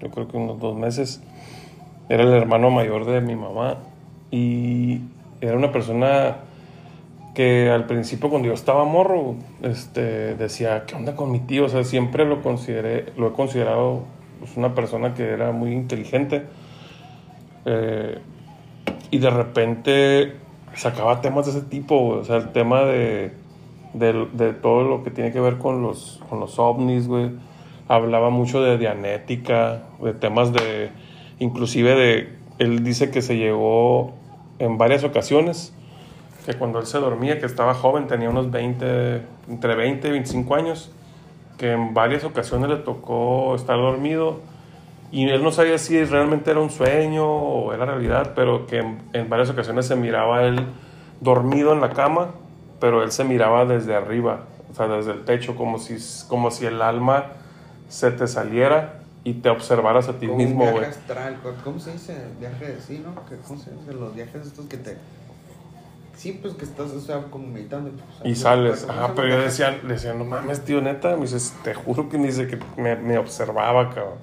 [0.00, 1.22] yo creo que unos dos meses.
[2.08, 3.78] Era el hermano mayor de mi mamá
[4.30, 5.00] y
[5.40, 6.36] era una persona
[7.34, 11.66] que al principio cuando yo estaba morro, este, decía, ¿qué onda con mi tío?
[11.66, 14.04] O sea, siempre lo consideré, lo he considerado
[14.38, 16.44] pues, una persona que era muy inteligente.
[17.66, 18.18] Eh,
[19.10, 20.36] y de repente
[20.74, 23.32] sacaba temas de ese tipo, o sea, el tema de,
[23.92, 27.30] de, de todo lo que tiene que ver con los, con los ovnis, güey.
[27.88, 30.90] Hablaba mucho de dianética, de temas de,
[31.38, 34.14] inclusive de, él dice que se llegó
[34.58, 35.72] en varias ocasiones,
[36.44, 40.54] que cuando él se dormía, que estaba joven, tenía unos 20, entre 20 y 25
[40.54, 40.90] años,
[41.58, 44.40] que en varias ocasiones le tocó estar dormido.
[45.12, 48.98] Y él no sabía si realmente era un sueño o era realidad, pero que en,
[49.12, 50.66] en varias ocasiones se miraba él
[51.20, 52.30] dormido en la cama,
[52.80, 55.96] pero él se miraba desde arriba, o sea, desde el techo, como si,
[56.28, 57.26] como si el alma
[57.88, 60.86] se te saliera y te observaras a ti Como mismo, güey.
[61.64, 62.16] ¿cómo se dice?
[62.38, 63.14] Viaje de sí, ¿no?
[63.46, 63.92] ¿Cómo se dice?
[63.92, 64.96] Los viajes estos que te...
[66.16, 67.90] Sí, pues que estás, o sea, como meditando.
[67.90, 71.54] pues, Y ¿cómo sales, ajá, pero yo decía, decía, no mames, tío, neta, me dices,
[71.62, 74.14] te juro que me dice que me, me observaba, cabrón.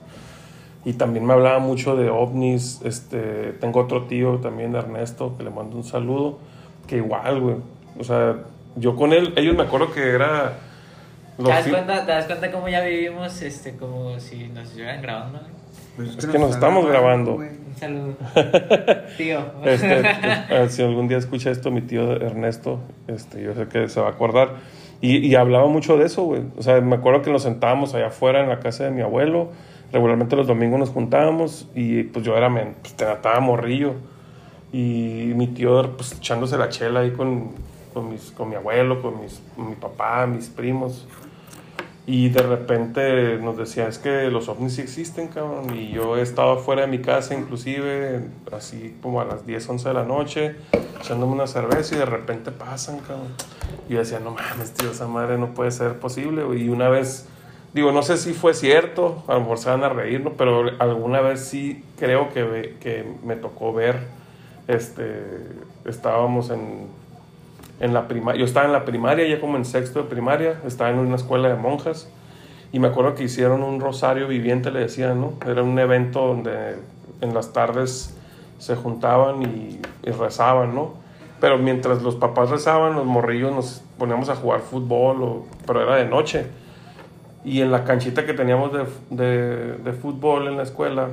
[0.86, 5.49] Y también me hablaba mucho de ovnis, este, tengo otro tío también, Ernesto, que le
[5.49, 6.39] mando un saludo,
[6.88, 7.57] que igual, güey,
[7.99, 8.38] o sea,
[8.76, 10.57] yo con él, ellos me acuerdo que era...
[11.38, 15.39] ¿Te das, cuenta, ¿Te das cuenta cómo ya vivimos este, como si nos estuvieran grabando?
[15.95, 17.36] Pues Es que nos estamos grabando.
[17.36, 17.49] güey.
[17.49, 18.15] Un saludo.
[19.17, 19.39] Tío.
[19.63, 20.01] Este,
[20.49, 24.07] eh, si algún día escucha esto mi tío Ernesto, este, yo sé que se va
[24.07, 24.55] a acordar.
[25.01, 26.43] Y, y hablaba mucho de eso, güey.
[26.57, 29.49] O sea, me acuerdo que nos sentábamos allá afuera en la casa de mi abuelo.
[29.91, 33.93] Regularmente los domingos nos juntábamos y pues yo era, men, pues, te estaba morrillo.
[34.71, 37.51] Y mi tío, pues echándose la chela ahí con,
[37.93, 41.07] con, mis, con mi abuelo, con mis, mi papá, mis primos.
[42.05, 45.73] Y de repente nos decía, es que los ovnis sí existen, cabrón.
[45.73, 49.87] Y yo he estado fuera de mi casa, inclusive, así como a las 10, 11
[49.87, 50.55] de la noche,
[50.99, 53.29] echándome una cerveza y de repente pasan, cabrón.
[53.87, 56.43] Y yo decía, no mames, tío, esa madre no puede ser posible.
[56.43, 56.63] güey".
[56.63, 57.25] Y una vez,
[57.73, 60.33] digo, no sé si fue cierto, a lo mejor se van a reír, ¿no?
[60.33, 64.07] Pero alguna vez sí creo que, que me tocó ver,
[64.67, 65.23] este,
[65.85, 66.87] estábamos en,
[67.84, 70.89] en la primaria, yo estaba en la primaria, ya como en sexto de primaria, estaba
[70.89, 72.09] en una escuela de monjas
[72.71, 75.34] y me acuerdo que hicieron un rosario viviente, le decían, ¿no?
[75.45, 76.77] Era un evento donde
[77.21, 78.15] en las tardes
[78.57, 80.93] se juntaban y, y rezaban, ¿no?
[81.41, 85.95] Pero mientras los papás rezaban, los morrillos nos poníamos a jugar fútbol, o- pero era
[85.97, 86.47] de noche.
[87.43, 91.09] Y en la canchita que teníamos de, de, de fútbol en la escuela,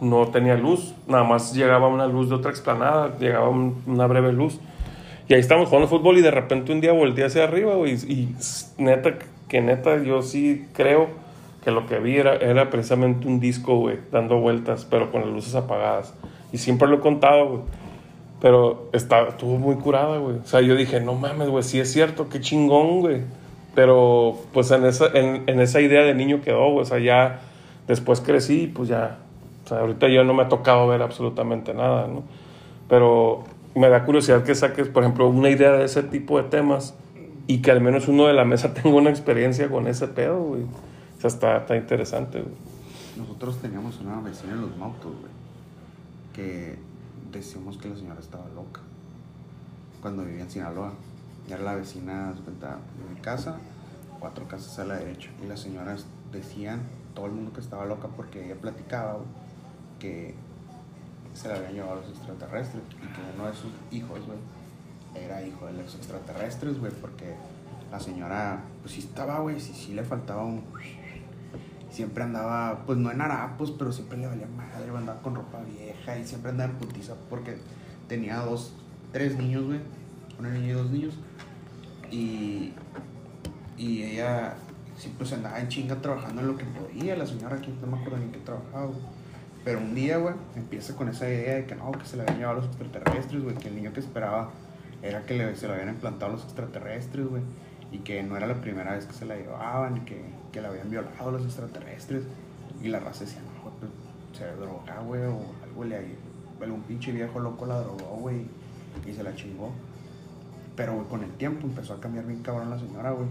[0.00, 4.32] no tenía luz, nada más llegaba una luz de otra explanada, llegaba un- una breve
[4.32, 4.60] luz.
[5.28, 7.94] Y ahí estábamos jugando fútbol y de repente un día volteé hacia arriba, güey.
[7.94, 8.34] Y,
[8.76, 9.14] neta,
[9.48, 11.08] que neta, yo sí creo
[11.64, 15.30] que lo que vi era, era precisamente un disco, güey, dando vueltas, pero con las
[15.30, 16.14] luces apagadas.
[16.52, 17.60] Y siempre lo he contado, güey.
[18.40, 20.36] Pero estaba, estuvo muy curada, güey.
[20.36, 23.22] O sea, yo dije, no mames, güey, sí es cierto, qué chingón, güey.
[23.74, 26.82] Pero, pues en esa, en, en esa idea de niño quedó, güey.
[26.82, 27.40] O sea, ya
[27.88, 29.18] después crecí y pues ya.
[29.64, 32.22] O sea, ahorita yo no me ha tocado ver absolutamente nada, ¿no?
[32.88, 33.44] Pero
[33.74, 36.94] me da curiosidad que saques, por ejemplo, una idea de ese tipo de temas
[37.46, 40.62] y que al menos uno de la mesa tenga una experiencia con ese pedo, güey.
[40.62, 42.54] O sea, está, está interesante, güey.
[43.16, 45.32] Nosotros teníamos una vecina en los Mautos, güey.
[46.32, 46.78] Que
[47.30, 48.80] decíamos que la señora estaba loca.
[50.00, 50.92] Cuando vivía en Sinaloa.
[51.48, 53.58] Y era la vecina, de mi casa,
[54.18, 55.30] cuatro casas a la derecha.
[55.42, 56.80] Y las señoras decían,
[57.14, 59.26] todo el mundo que estaba loca porque ella platicaba, güey,
[59.98, 60.34] que
[61.34, 64.38] se la habían llevado los extraterrestres y que uno de sus hijos, güey,
[65.14, 67.34] era hijo de los extraterrestres, güey, porque
[67.90, 70.64] la señora, pues sí estaba, güey, sí, sí le faltaba un...
[71.90, 76.18] Siempre andaba, pues no en harapos, pero siempre le valía madre, andaba con ropa vieja
[76.18, 77.56] y siempre andaba en putiza porque
[78.08, 78.72] tenía dos,
[79.12, 79.78] tres niños, güey,
[80.38, 81.14] una niña y dos niños.
[82.10, 82.72] Y,
[83.76, 84.54] y ella
[84.96, 87.98] siempre pues andaba en chinga trabajando en lo que podía, la señora aquí no me
[87.98, 89.13] acuerdo ni qué trabajaba, güey.
[89.64, 92.38] Pero un día, güey, empieza con esa idea de que no, que se le habían
[92.38, 94.50] llevado los extraterrestres, güey, que el niño que esperaba
[95.02, 97.42] era que le, se lo habían implantado los extraterrestres, güey,
[97.90, 100.90] y que no era la primera vez que se la llevaban, que, que la habían
[100.90, 102.24] violado los extraterrestres.
[102.82, 103.90] Y la raza decía, no, pues
[104.36, 106.16] se droga, güey, o algo le
[106.64, 108.46] algún pinche viejo loco la drogó, güey,
[109.06, 109.70] y se la chingó.
[110.76, 113.28] Pero, güey, con el tiempo empezó a cambiar bien cabrón la señora, güey.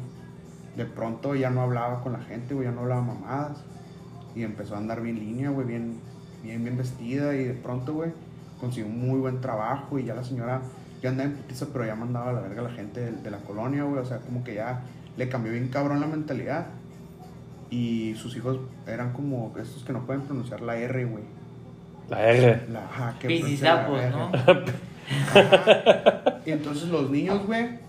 [0.78, 3.64] De pronto ya no hablaba con la gente, güey, ya no hablaba mamadas.
[4.36, 6.00] Y empezó a andar bien línea, güey, bien,
[6.44, 7.36] bien, bien vestida.
[7.36, 8.12] Y de pronto, güey,
[8.60, 9.98] consiguió un muy buen trabajo.
[9.98, 10.62] Y ya la señora
[11.02, 13.32] ya andaba en putiza, pero ya mandaba a la verga a la gente de, de
[13.32, 14.00] la colonia, güey.
[14.00, 14.82] O sea, como que ya
[15.18, 16.68] le cambió bien cabrón la mentalidad.
[17.70, 21.24] Y sus hijos eran como estos que no pueden pronunciar la R, güey.
[22.10, 22.68] La R.
[22.70, 24.32] La, ajá, que Pisisapos, ¿no?
[24.34, 26.42] Ajá.
[26.46, 27.80] Y entonces los niños, güey,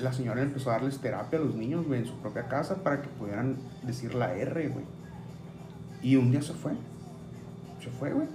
[0.00, 3.02] la señora empezó a darles terapia a los niños, güey, en su propia casa para
[3.02, 4.84] que pudieran decir la R, güey.
[6.02, 6.72] Y un día se fue.
[7.82, 8.26] Se fue, güey.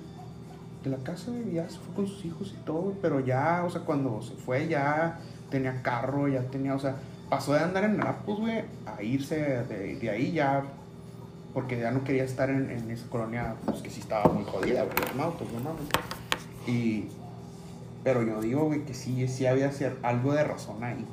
[0.83, 2.95] De la casa, güey, ya se fue con sus hijos y todo, güey.
[3.01, 5.19] Pero ya, o sea, cuando se fue, ya
[5.49, 6.95] tenía carro, ya tenía, o sea,
[7.29, 10.63] pasó de andar en Napos, güey, a irse de, de ahí ya.
[11.53, 14.83] Porque ya no quería estar en, en esa colonia, pues que sí estaba muy jodida,
[14.83, 15.87] güey, los autos, no mames.
[16.67, 17.07] Y.
[18.03, 19.71] Pero yo digo, güey, que sí, sí había
[20.03, 21.03] algo de razón ahí.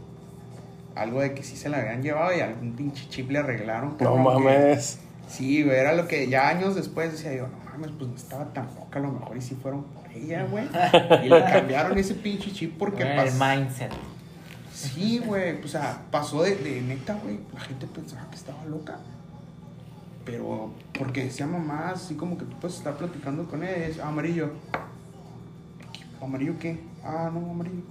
[0.94, 3.96] Algo de que sí se la habían llevado y algún pinche chip le arreglaron.
[4.00, 4.98] No que- mames.
[5.26, 8.44] Sí, güey, era lo que ya años después decía yo, no mames, pues no estaba
[8.52, 10.66] tan loca, a lo mejor y sí fueron por ella, güey.
[11.24, 13.44] Y le cambiaron ese pinche chip porque el pasó.
[13.44, 13.92] mindset.
[14.72, 18.98] Sí, güey, o sea, pasó de, de neta, güey, la gente pensaba que estaba loca.
[20.24, 24.52] Pero porque decía mamá, así como que tú puedes estar platicando con es "Ah, amarillo.
[26.20, 26.80] ¿Amarillo qué?
[27.04, 27.82] Ah, no, amarillo.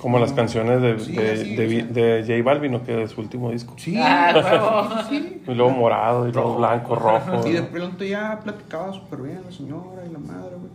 [0.00, 1.82] Como las canciones de, Sí, de, sí, de, sí.
[1.82, 2.82] de J Balvin, ¿no?
[2.84, 3.74] que de su último disco.
[3.76, 7.46] Sí, Ah, sí, Y luego morado, y luego blanco, rojo.
[7.46, 10.70] Y de pronto ya platicaba súper bien la señora y la madre, güey.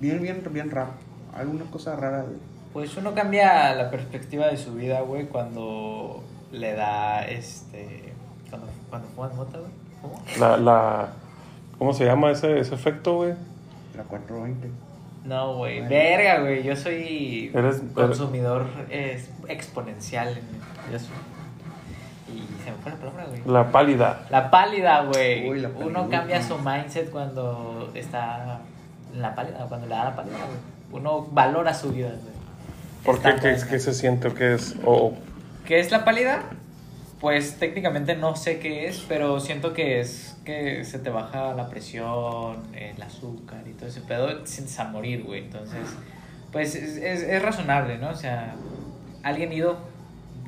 [0.00, 0.90] Bien, bien, bien raro.
[1.34, 2.36] Alguna cosa rara de...
[2.72, 8.12] Pues uno cambia la perspectiva de su vida, güey, cuando le da este.
[8.48, 9.70] Cuando, cuando fumas mota, güey.
[10.02, 10.22] ¿Cómo?
[10.38, 11.08] La, la,
[11.78, 13.34] ¿Cómo se llama ese, ese efecto, güey?
[13.96, 14.68] La 420.
[15.24, 15.80] No, güey.
[15.86, 16.62] Verga, güey.
[16.62, 21.08] Yo soy Eres- consumidor eh, exponencial en eso.
[22.28, 23.42] Y se me fue la palabra, güey.
[23.46, 24.26] La pálida.
[24.30, 25.50] La pálida, güey.
[25.50, 26.08] Uy, la Uno pálida.
[26.18, 28.60] cambia su mindset cuando está
[29.12, 31.00] en la pálida, cuando le da la pálida, güey.
[31.02, 32.34] Uno valora su vida, güey.
[33.04, 33.28] ¿Por qué?
[33.30, 33.68] Está ¿Qué, buena.
[33.68, 34.76] qué se siente o qué es?
[34.84, 35.12] O
[35.66, 36.42] ¿Qué es la pálida?
[37.20, 41.68] Pues técnicamente no sé qué es, pero siento que es que se te baja la
[41.68, 45.44] presión, el azúcar y todo ese pedo, te sientes a morir, güey.
[45.44, 45.82] Entonces,
[46.50, 48.08] pues es, es, es razonable, ¿no?
[48.08, 48.54] O sea,
[49.22, 49.78] alguien ido,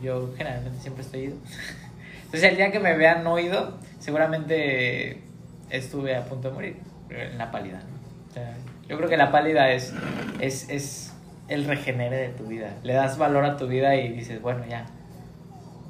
[0.00, 1.36] yo generalmente siempre estoy ido.
[2.24, 5.20] Entonces, el día que me vean no ido, seguramente
[5.68, 6.76] estuve a punto de morir
[7.10, 8.30] en la pálida, ¿no?
[8.30, 8.54] O sea,
[8.88, 9.92] yo creo que la pálida es,
[10.40, 11.12] es, es
[11.48, 12.76] el regenere de tu vida.
[12.82, 14.86] Le das valor a tu vida y dices, bueno, ya,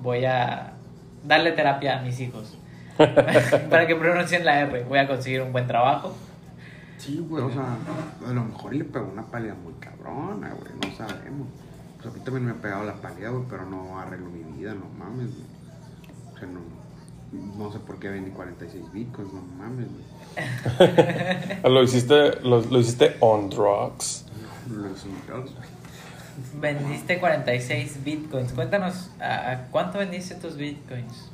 [0.03, 0.73] voy a
[1.25, 2.59] darle terapia a mis hijos.
[2.97, 4.85] Para que pronuncien la R.
[4.85, 6.15] Voy a conseguir un buen trabajo.
[6.99, 7.77] Sí, güey, o sea,
[8.29, 11.49] a lo mejor le pegó una pálida muy cabrona, güey, no sabemos.
[11.97, 14.75] Pues a mí también me ha pegado la pálida, güey, pero no arreglo mi vida,
[14.75, 16.33] no mames, güey.
[16.33, 16.61] O sea, no,
[17.59, 21.63] no sé por qué vendí 46 bitcoins, no mames, güey.
[21.73, 24.27] lo hiciste, lo, lo hiciste on drugs.
[24.71, 25.82] Los ingenieros, güey.
[26.61, 28.53] Vendiste 46 bitcoins.
[28.53, 31.31] Cuéntanos, ¿a, cuánto vendiste tus bitcoins?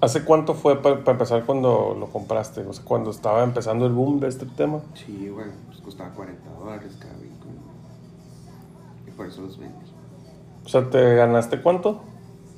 [0.00, 2.60] ¿Hace cuánto fue para empezar cuando lo compraste?
[2.62, 4.80] O sea, cuando estaba empezando el boom de este tema.
[4.94, 7.54] Sí, güey, pues costaba 40 dólares cada bitcoin.
[9.06, 9.74] Y por eso los vendí.
[10.64, 12.02] O sea, ¿te ganaste cuánto?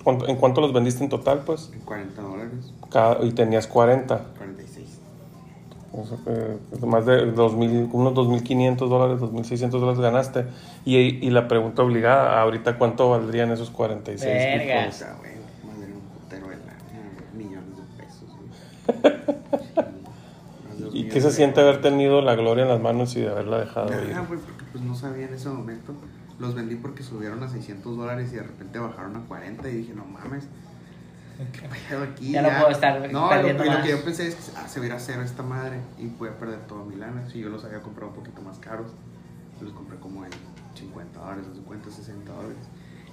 [0.03, 1.71] ¿Cuánto- ¿En cuánto los vendiste en total, pues?
[1.73, 4.19] En 40 dólares, Cada- y tenías 40.
[4.39, 4.66] 46.
[6.87, 10.47] Más de 2000, unos 2.500 dólares, 2.600 dólares ganaste.
[10.85, 14.81] Y, y la pregunta obligada, ahorita, ¿cuánto valdrían esos 46 Verga.
[14.81, 15.05] De dos
[20.93, 23.89] ¿Y qué se siente haber tenido la gloria en las manos y de haberla dejado
[23.89, 24.15] ir?
[24.15, 25.93] Güey, porque pues no sabía en ese momento.
[26.39, 29.95] Los vendí porque subieron a 600 dólares y de repente bajaron a 40 y dije,
[29.95, 30.49] no mames.
[32.13, 33.83] Aquí Ya no puedo estar No, lo, perdiendo y lo más.
[33.85, 36.07] que yo pensé es que ah, se va a ir a cero esta madre y
[36.07, 37.29] voy a perder toda mi lana.
[37.31, 38.89] Si yo los había comprado un poquito más caros,
[39.61, 40.31] los compré como en
[40.75, 42.57] 50 dólares, 50, 60 dólares.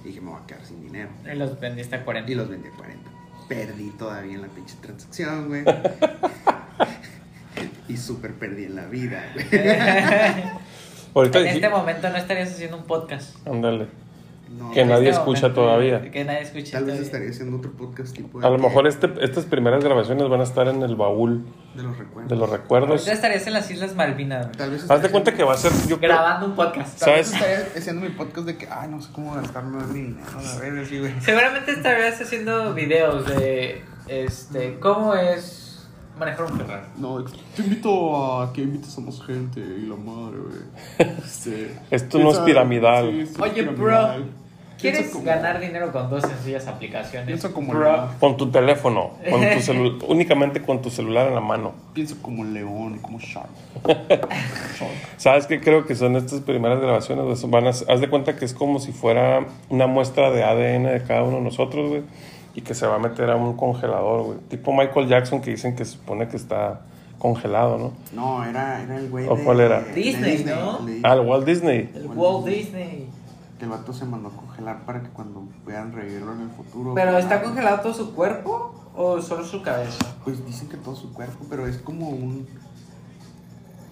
[0.02, 1.10] Y dije, me voy a quedar sin dinero.
[1.30, 2.30] Y los vendiste a 40.
[2.30, 3.10] Y los vendí a 40.
[3.48, 5.64] Perdí todavía en la pinche transacción, güey.
[7.88, 9.46] y súper perdí en la vida, güey.
[11.16, 13.36] En este momento no estarías haciendo un podcast.
[13.46, 13.86] Ándale.
[14.58, 16.10] No, Que nadie este escucha momento, todavía.
[16.10, 17.02] Que nadie escucha Tal vez todavía.
[17.02, 20.44] estaría haciendo otro podcast tipo A lo de- mejor este, estas primeras grabaciones van a
[20.44, 21.44] estar en el baúl
[21.74, 22.30] de los recuerdos.
[22.30, 22.90] de los recuerdos.
[22.90, 24.52] Ahorita estarías en las Islas Malvinas.
[24.52, 25.72] Tal vez Haz de cuenta que va a ser.
[25.88, 27.00] Yo Grabando un podcast.
[27.00, 27.32] Tal vez ¿Sabes?
[27.34, 30.24] estaría haciendo mi podcast de que, ay, no sé cómo gastarme mi dinero,
[30.82, 31.12] así, güey.
[31.20, 35.88] Seguramente estarías haciendo videos de este cómo es
[36.18, 36.86] manejar un Ferrari.
[36.96, 37.24] No,
[37.56, 41.08] te invito a que invites a más gente y la madre, güey.
[41.24, 43.10] Este, Esto no es piramidal.
[43.10, 44.43] sí, esto es Oye, bro.
[44.92, 47.26] ¿Quieres como- ganar dinero con dos sencillas aplicaciones?
[47.26, 48.08] Piensa como león.
[48.20, 51.72] Con tu teléfono, con tu celu- únicamente con tu celular en la mano.
[51.92, 53.48] Piensa como león, como shark.
[55.16, 57.48] ¿Sabes qué creo que son estas primeras grabaciones?
[57.50, 61.02] Van a, haz de cuenta que es como si fuera una muestra de ADN de
[61.06, 62.02] cada uno de nosotros, güey.
[62.54, 64.38] Y que se va a meter a un congelador, güey.
[64.48, 66.82] Tipo Michael Jackson que dicen que se supone que está
[67.18, 67.92] congelado, ¿no?
[68.12, 69.80] No, era, era el güey ¿O de- cuál era?
[69.80, 70.86] de Disney, ¿no?
[70.86, 71.90] Le- Ah, el Walt Disney.
[71.94, 73.06] El Walt Disney.
[73.58, 76.94] Que el vato se mandó a congelar para que cuando puedan revivirlo en el futuro.
[76.94, 80.16] ¿Pero está congelado todo su cuerpo o solo su cabeza?
[80.24, 82.46] Pues dicen que todo su cuerpo, pero es como un.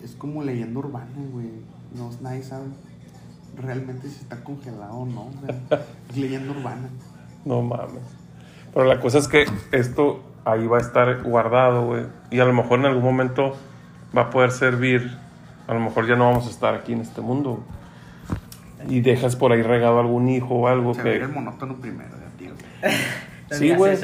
[0.03, 1.51] Es como leyenda urbana, güey.
[1.95, 2.65] No, nadie sabe
[3.57, 5.23] realmente si está congelado o no.
[5.23, 5.33] o
[5.69, 6.89] sea, es leyenda urbana.
[7.45, 8.03] No mames.
[8.73, 12.07] Pero la cosa es que esto ahí va a estar guardado, güey.
[12.31, 13.55] Y a lo mejor en algún momento
[14.17, 15.19] va a poder servir.
[15.67, 17.63] A lo mejor ya no vamos a estar aquí en este mundo.
[18.89, 21.17] Y dejas por ahí regado algún hijo o algo Se que.
[21.17, 22.51] el monótono primero, tío.
[23.51, 23.99] Sí, güey.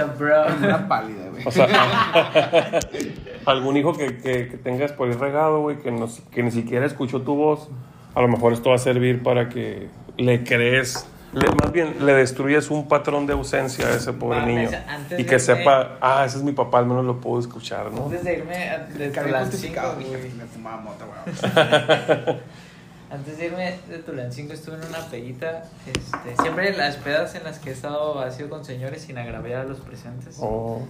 [0.62, 1.42] Una pálida, güey.
[1.46, 1.66] O sea,
[3.46, 6.84] algún hijo que, que- que tengas por ahí regado, güey, que, no, que ni siquiera
[6.84, 7.68] escuchó tu voz.
[8.14, 11.08] A lo mejor esto va a servir para que le crees.
[11.32, 14.68] le- más bien, le destruyes un patrón de ausencia a ese pobre niño.
[15.16, 18.04] Y que irme- sepa, ah, ese es mi papá, al menos lo puedo escuchar, ¿no?
[18.04, 20.06] Antes de irme a- de Carga Tulancingo, justificado, güey.
[20.08, 22.36] dije, me fumaba mota, güey.
[23.10, 25.64] Antes de irme de Tulancingo estuve en una pedita.
[25.86, 29.62] Este, siempre las pedas en las que he estado ha sido con señores sin agraviar
[29.62, 30.36] a los presentes.
[30.40, 30.82] Oh.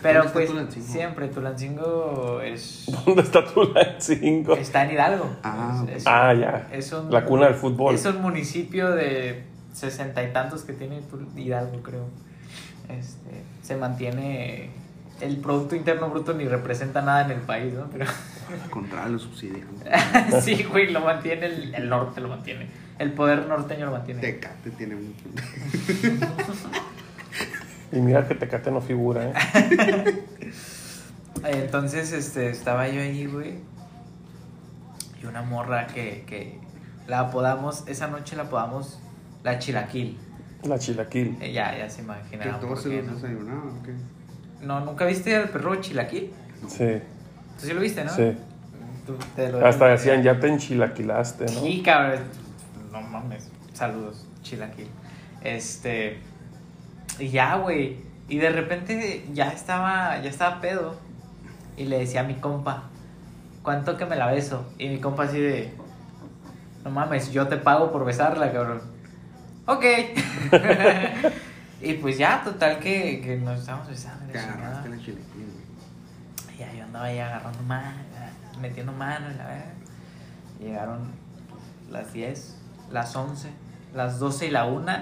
[0.00, 0.86] Pero ¿Dónde está pues Tulancingo?
[0.86, 4.54] siempre Tulancingo es ¿Dónde está tu 5?
[4.54, 5.26] está en Hidalgo.
[5.42, 6.68] Ah, Es- es- Ah, ya.
[6.72, 7.94] es un- La cuna del fútbol.
[7.94, 11.00] Es un municipio de sesenta y tantos que tiene
[11.36, 12.04] Hidalgo, creo.
[12.88, 14.70] Este, se mantiene
[15.20, 17.86] el Producto Interno Bruto ni representa nada en el país, ¿no?
[17.92, 18.06] Pero
[18.50, 19.66] Al contrario, lo subsidian.
[20.42, 22.66] sí, güey, lo mantiene el, el norte, lo mantiene.
[22.98, 24.20] El poder norteño lo mantiene.
[24.20, 25.14] Tecate tiene un.
[27.92, 29.34] Y mira que Tecate no figura, ¿eh?
[31.44, 33.54] Entonces, este, estaba yo ahí, güey.
[35.22, 36.58] Y una morra que, que
[37.06, 39.00] la apodamos, esa noche la apodamos
[39.44, 40.18] la Chilaquil.
[40.64, 41.36] La chilaquil.
[41.40, 43.14] Eh, ya, ya se ¿Que imaginarán todos se los ¿no?
[43.14, 43.92] desayunaban o qué?
[44.64, 46.30] No, ¿nunca viste al perro Chilaquil?
[46.68, 47.00] Sí,
[47.62, 48.14] Tú sí lo viste, ¿no?
[48.14, 48.36] sí.
[49.06, 51.50] Tú te lo- Hasta decían, ya te enchilaquilaste, ¿no?
[51.60, 52.20] Sí, cabrón.
[52.92, 53.48] No mames.
[53.72, 54.86] Saludos, Chilaquil.
[55.42, 56.20] Este.
[57.18, 57.96] Y ya, güey.
[58.28, 60.96] Y de repente ya estaba, ya estaba pedo.
[61.76, 62.84] Y le decía a mi compa,
[63.62, 64.66] ¿cuánto que me la beso?
[64.78, 65.72] Y mi compa así de.
[66.84, 68.82] No mames, yo te pago por besarla, cabrón.
[69.66, 69.84] Ok.
[71.82, 74.24] y pues ya, total que, que nos estábamos besando.
[74.28, 74.62] y Te la chingada.
[74.66, 76.54] agarraste la chilequín, güey.
[76.54, 77.96] Y ya yo andaba ahí agarrando mano,
[78.60, 79.72] metiendo mano y la verdad.
[80.60, 81.10] Llegaron
[81.90, 82.56] las 10,
[82.90, 83.48] las 11,
[83.94, 84.92] las 12 y la 1,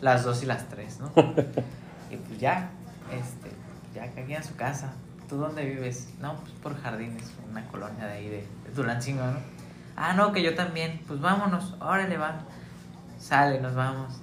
[0.00, 1.12] las 2 y las 3, ¿no?
[2.10, 2.68] y pues ya,
[3.12, 3.52] este,
[3.94, 4.92] ya cagué a su casa.
[5.28, 6.14] ¿Tú dónde vives?
[6.20, 9.38] No, pues por Jardines, una colonia de ahí de, de Tulancingo, ¿no?
[9.94, 11.00] Ah, no, que yo también.
[11.06, 12.40] Pues vámonos, órale, va.
[13.18, 14.20] Sale, nos vamos.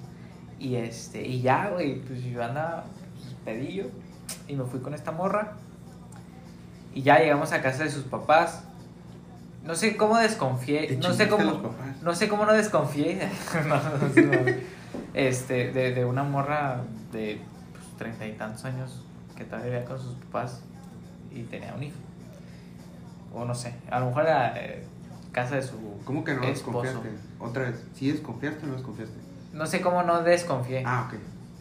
[0.58, 3.86] Y este, y ya, güey, pues yo andaba pues, pedillo
[4.46, 5.56] y me fui con esta morra.
[6.94, 8.62] Y ya llegamos a casa de sus papás.
[9.64, 10.96] No sé cómo desconfié.
[11.02, 11.74] No sé cómo.
[12.02, 13.28] No sé cómo no desconfié.
[13.66, 14.52] No, no,
[15.14, 16.82] este, de, de una morra
[17.12, 17.40] de
[17.72, 19.02] pues, treinta y tantos años
[19.36, 20.60] que todavía vivía con sus papás
[21.32, 21.96] y tenía un hijo.
[23.32, 24.84] O no sé, a lo mejor era eh,
[25.32, 26.82] casa de su ¿Cómo que no esposo.
[26.82, 27.18] desconfiaste?
[27.40, 27.84] Otra vez.
[27.94, 29.16] ¿Sí desconfiaste o no desconfiaste?
[29.52, 30.82] No sé cómo no desconfié.
[30.86, 31.18] Ah, ok.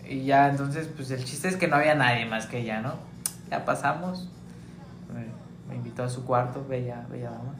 [0.07, 2.95] Y ya, entonces, pues el chiste es que no había nadie más que ella, ¿no?
[3.49, 4.29] Ya pasamos.
[5.13, 5.25] Me,
[5.69, 7.55] me invitó a su cuarto, bella, bella dama.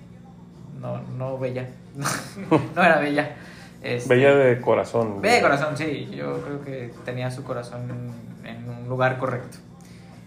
[0.79, 1.67] No, no bella.
[2.75, 3.35] no era bella.
[3.81, 5.21] Este, Bella de corazón.
[5.21, 6.09] Bella de corazón, sí.
[6.11, 9.57] Yo creo que tenía su corazón en un lugar correcto.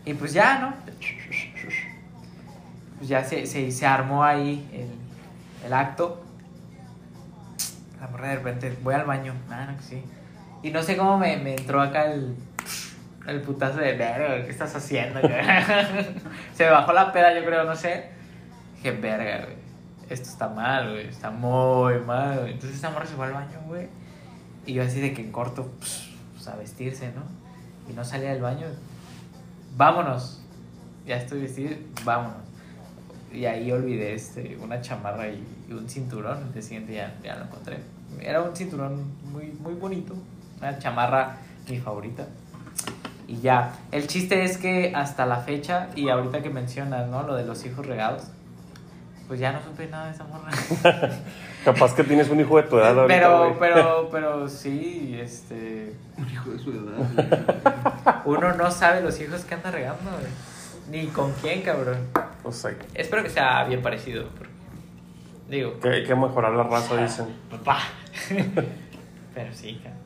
[0.05, 0.75] Y pues ya, ¿no?
[2.99, 6.23] Pues ya se, se, se armó ahí el, el acto.
[8.01, 9.35] La morra de repente, voy al baño.
[9.51, 10.03] Ah, no, que sí.
[10.63, 12.37] Y no sé cómo me, me entró acá el,
[13.27, 15.21] el putazo de verga, ¿qué estás haciendo?
[15.21, 15.33] güey?"
[16.55, 18.11] se me bajó la peda, yo creo, no sé.
[18.77, 19.57] Dije, verga, güey.
[20.09, 21.09] Esto está mal, güey.
[21.09, 22.53] Está muy mal, güey.
[22.53, 23.89] Entonces esta morra se fue al baño, güey.
[24.65, 27.23] Y yo así de que en corto, pues, pues, a vestirse, ¿no?
[27.91, 28.67] Y no salía del baño.
[29.77, 30.43] Vámonos.
[31.07, 32.39] Ya estoy vestido, vámonos.
[33.33, 36.53] Y ahí olvidé este, una chamarra y, un cinturón.
[36.55, 37.79] El siguiente ya, ya lo encontré.
[38.21, 40.15] Era un cinturón muy, muy bonito.
[40.59, 42.27] Una chamarra mi favorita.
[43.29, 43.73] Y ya.
[43.93, 47.23] El chiste es que hasta la fecha, y ahorita que mencionas, ¿no?
[47.25, 48.25] Lo de los hijos regados.
[49.27, 50.51] Pues ya no supe nada de esa morra.
[51.65, 55.97] Capaz que tienes un hijo de tu edad ahorita, pero, pero, pero sí, este.
[56.17, 58.23] Un hijo de su edad.
[58.25, 60.31] Uno no sabe los hijos que anda regando, güey.
[60.89, 61.99] Ni con quién, cabrón.
[62.45, 64.29] O sea, Espero que sea bien parecido.
[64.29, 64.55] porque-
[65.49, 67.27] Digo, que hay que mejorar la raza, dicen.
[67.51, 67.79] papá.
[69.35, 70.01] Pero sí, cabrón.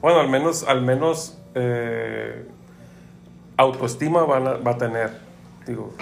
[0.00, 2.46] Bueno, al menos, al menos eh,
[3.60, 5.10] autoestima van a- va a tener.
[5.66, 5.92] Digo,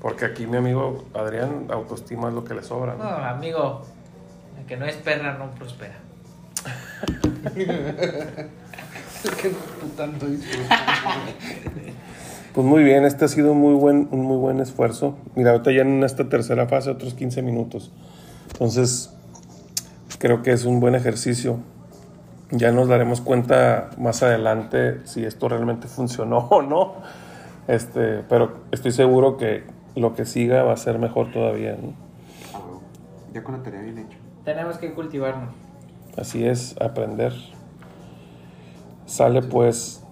[0.00, 2.94] porque aquí mi amigo Adrián, autoestima es lo que le sobra.
[2.94, 3.24] No, ¿no?
[3.24, 3.82] amigo,
[4.58, 5.94] el que no es perra no prospera.
[12.54, 15.18] Pues muy bien, este ha sido un muy buen, un muy buen esfuerzo.
[15.34, 17.92] Mira, ahorita ya en esta tercera fase otros 15 minutos.
[18.52, 19.10] Entonces,
[20.18, 21.58] creo que es un buen ejercicio.
[22.50, 26.94] Ya nos daremos cuenta más adelante si esto realmente funcionó o no.
[27.66, 29.64] Este, pero estoy seguro que
[29.96, 31.76] lo que siga va a ser mejor todavía.
[31.80, 31.92] ¿no?
[33.32, 34.18] Ya con la tarea bien hecha.
[34.44, 35.52] Tenemos que cultivarnos.
[36.16, 37.32] Así es, aprender.
[39.06, 40.04] Sale pues,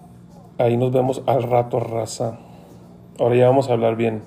[0.57, 2.37] ahí nos vemos al rato, raza.
[3.19, 4.21] Ahora ya vamos a hablar bien,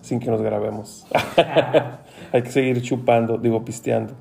[0.00, 1.06] sin que nos grabemos.
[2.32, 4.14] Hay que seguir chupando, digo, pisteando.